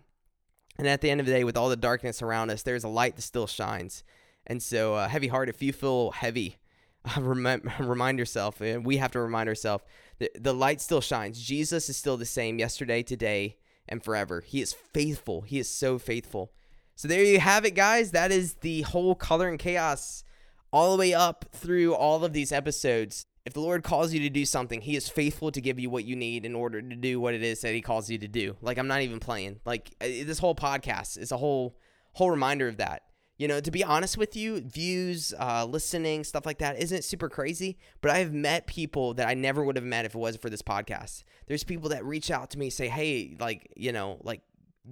[0.78, 2.90] And at the end of the day, with all the darkness around us, there's a
[2.90, 4.04] light that still shines.
[4.48, 6.58] And so, uh, heavy heart, if you feel heavy,
[7.18, 9.84] uh, remind, remind yourself, and we have to remind ourselves
[10.20, 11.42] that the light still shines.
[11.42, 14.42] Jesus is still the same yesterday, today, and forever.
[14.42, 15.42] He is faithful.
[15.42, 16.52] He is so faithful.
[16.96, 18.12] So there you have it, guys.
[18.12, 20.24] That is the whole color and chaos
[20.72, 24.30] all the way up through all of these episodes, if the Lord calls you to
[24.30, 27.20] do something, He is faithful to give you what you need in order to do
[27.20, 28.56] what it is that He calls you to do.
[28.62, 29.60] Like I'm not even playing.
[29.66, 31.78] Like this whole podcast is a whole
[32.14, 33.04] whole reminder of that.
[33.38, 37.28] You know, to be honest with you, views, uh, listening, stuff like that isn't super
[37.28, 37.80] crazy.
[38.02, 40.52] But I have met people that I never would have met if it wasn't for
[40.52, 41.24] this podcast.
[41.48, 44.42] There's people that reach out to me, say, "Hey, like you know, like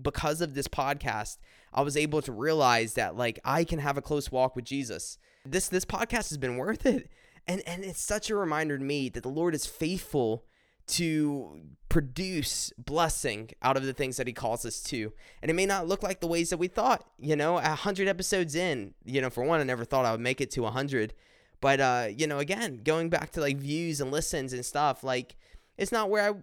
[0.02, 1.38] because of this podcast,
[1.72, 5.20] I was able to realize that like I can have a close walk with Jesus."
[5.46, 7.10] This this podcast has been worth it.
[7.48, 10.46] And and it's such a reminder to me that the Lord is faithful
[10.88, 15.14] to produce blessing out of the things that he calls us to.
[15.42, 18.08] And it may not look like the ways that we thought, you know, a hundred
[18.08, 20.72] episodes in, you know, for one, I never thought I would make it to a
[20.72, 21.14] hundred.
[21.62, 25.36] But uh, you know, again, going back to like views and listens and stuff, like
[25.78, 26.34] it's not where I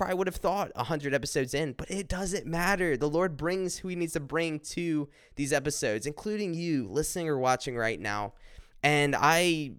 [0.00, 2.96] probably would have thought 100 episodes in, but it doesn't matter.
[2.96, 7.38] The Lord brings who He needs to bring to these episodes, including you listening or
[7.38, 8.32] watching right now.
[8.82, 9.72] And I,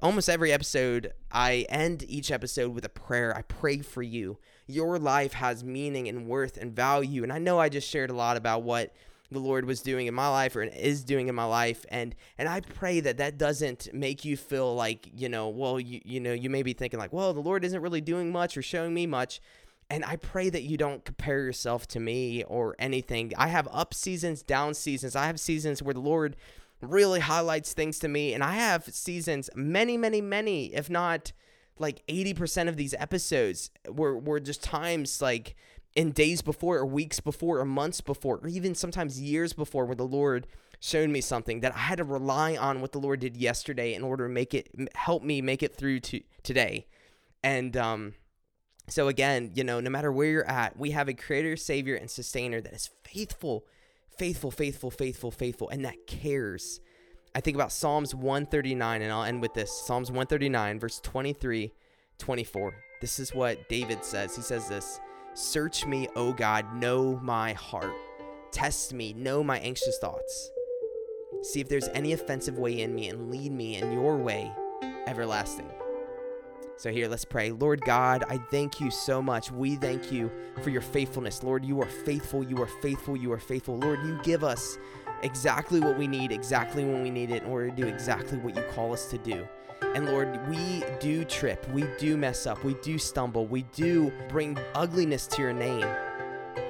[0.00, 3.36] almost every episode, I end each episode with a prayer.
[3.36, 4.38] I pray for you.
[4.66, 7.22] Your life has meaning and worth and value.
[7.22, 8.94] And I know I just shared a lot about what
[9.30, 12.48] the Lord was doing in my life or is doing in my life and and
[12.48, 16.32] I pray that that doesn't make you feel like you know well you you know
[16.32, 19.04] you may be thinking like well the Lord isn't really doing much or showing me
[19.04, 19.40] much
[19.88, 23.94] and I pray that you don't compare yourself to me or anything I have up
[23.94, 26.36] seasons down seasons I have seasons where the Lord
[26.80, 28.34] really highlights things to me.
[28.34, 31.32] And I have seasons, many, many, many, if not
[31.78, 35.54] like 80% of these episodes were, were just times like
[35.94, 39.94] in days before, or weeks before, or months before, or even sometimes years before, where
[39.94, 40.46] the Lord
[40.78, 44.02] showed me something that I had to rely on what the Lord did yesterday in
[44.02, 46.86] order to make it help me make it through to today.
[47.42, 48.14] And um,
[48.88, 52.10] so again, you know, no matter where you're at, we have a creator, savior, and
[52.10, 53.64] sustainer that is faithful,
[54.16, 56.80] faithful, faithful, faithful, faithful, and that cares.
[57.34, 61.72] I think about Psalms 139, and I'll end with this Psalms 139, verse 23,
[62.18, 62.74] 24.
[63.00, 64.36] This is what David says.
[64.36, 65.00] He says this
[65.34, 67.94] Search me, O God, know my heart.
[68.52, 70.50] Test me, know my anxious thoughts.
[71.42, 74.50] See if there's any offensive way in me and lead me in your way
[75.06, 75.70] everlasting.
[76.78, 77.52] So, here, let's pray.
[77.52, 79.50] Lord God, I thank you so much.
[79.50, 80.30] We thank you
[80.62, 81.42] for your faithfulness.
[81.42, 82.42] Lord, you are faithful.
[82.42, 83.16] You are faithful.
[83.16, 83.78] You are faithful.
[83.78, 84.76] Lord, you give us
[85.22, 88.54] exactly what we need, exactly when we need it, in order to do exactly what
[88.54, 89.48] you call us to do.
[89.94, 94.58] And Lord, we do trip, we do mess up, we do stumble, we do bring
[94.74, 95.86] ugliness to your name.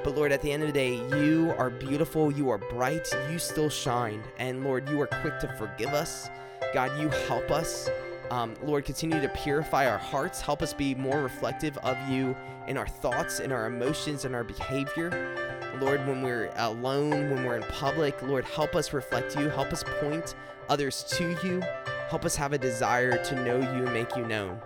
[0.04, 3.40] But Lord, at the end of the day, you are beautiful, you are bright, you
[3.40, 4.22] still shine.
[4.38, 6.28] And Lord, you are quick to forgive us.
[6.72, 7.88] God, you help us.
[8.30, 10.40] Um, Lord, continue to purify our hearts.
[10.40, 14.44] Help us be more reflective of you in our thoughts, in our emotions, in our
[14.44, 15.34] behavior.
[15.80, 19.48] Lord, when we're alone, when we're in public, Lord, help us reflect you.
[19.48, 20.34] Help us point
[20.68, 21.62] others to you.
[22.08, 24.60] Help us have a desire to know you and make you known.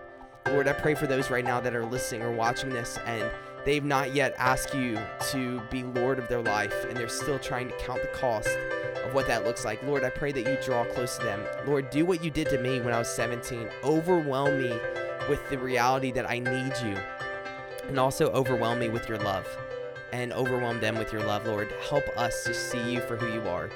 [0.46, 3.30] Lord, I pray for those right now that are listening or watching this and
[3.64, 4.98] they've not yet asked you
[5.30, 8.48] to be Lord of their life and they're still trying to count the cost
[9.04, 9.82] of what that looks like.
[9.82, 11.42] Lord, I pray that you draw close to them.
[11.66, 13.68] Lord, do what you did to me when I was 17.
[13.82, 14.78] Overwhelm me
[15.28, 16.96] with the reality that I need you,
[17.88, 19.46] and also overwhelm me with your love
[20.12, 21.72] and overwhelm them with your love, Lord.
[21.88, 23.70] Help us to see you for who you are.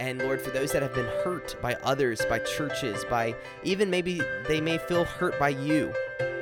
[0.00, 4.20] And Lord, for those that have been hurt by others, by churches, by even maybe
[4.48, 5.94] they may feel hurt by you,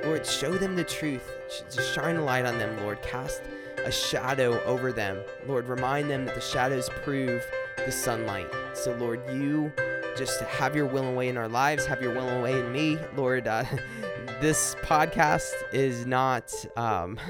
[0.05, 1.29] Lord, show them the truth.
[1.71, 3.01] Just shine a light on them, Lord.
[3.03, 3.43] Cast
[3.85, 5.19] a shadow over them.
[5.47, 7.43] Lord, remind them that the shadows prove
[7.77, 8.47] the sunlight.
[8.75, 9.73] So, Lord, you
[10.17, 12.73] just have your will and way in our lives, have your will and way in
[12.73, 12.99] me.
[13.17, 13.65] Lord, uh,
[14.41, 16.53] this podcast is not.
[16.77, 17.19] Um,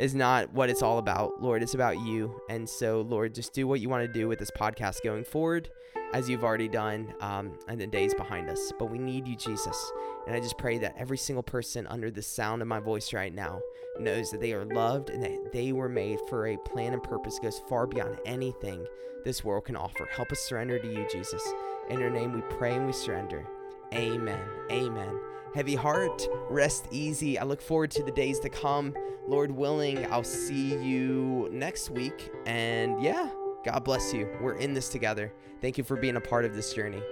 [0.00, 1.62] is not what it's all about, Lord.
[1.62, 2.40] It's about you.
[2.48, 5.68] And so, Lord, just do what you want to do with this podcast going forward,
[6.14, 8.72] as you've already done um, in the days behind us.
[8.78, 9.92] But we need you, Jesus.
[10.26, 13.34] And I just pray that every single person under the sound of my voice right
[13.34, 13.60] now
[13.98, 17.36] knows that they are loved and that they were made for a plan and purpose
[17.36, 18.86] that goes far beyond anything
[19.24, 20.06] this world can offer.
[20.06, 21.42] Help us surrender to you, Jesus.
[21.88, 23.46] In your name we pray and we surrender.
[23.92, 24.40] Amen.
[24.70, 25.20] Amen.
[25.54, 27.38] Heavy heart, rest easy.
[27.38, 28.94] I look forward to the days to come.
[29.26, 32.30] Lord willing, I'll see you next week.
[32.46, 33.30] And yeah,
[33.64, 34.28] God bless you.
[34.40, 35.32] We're in this together.
[35.60, 37.02] Thank you for being a part of this journey.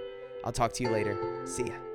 [0.45, 1.45] I'll talk to you later.
[1.45, 1.88] See ya.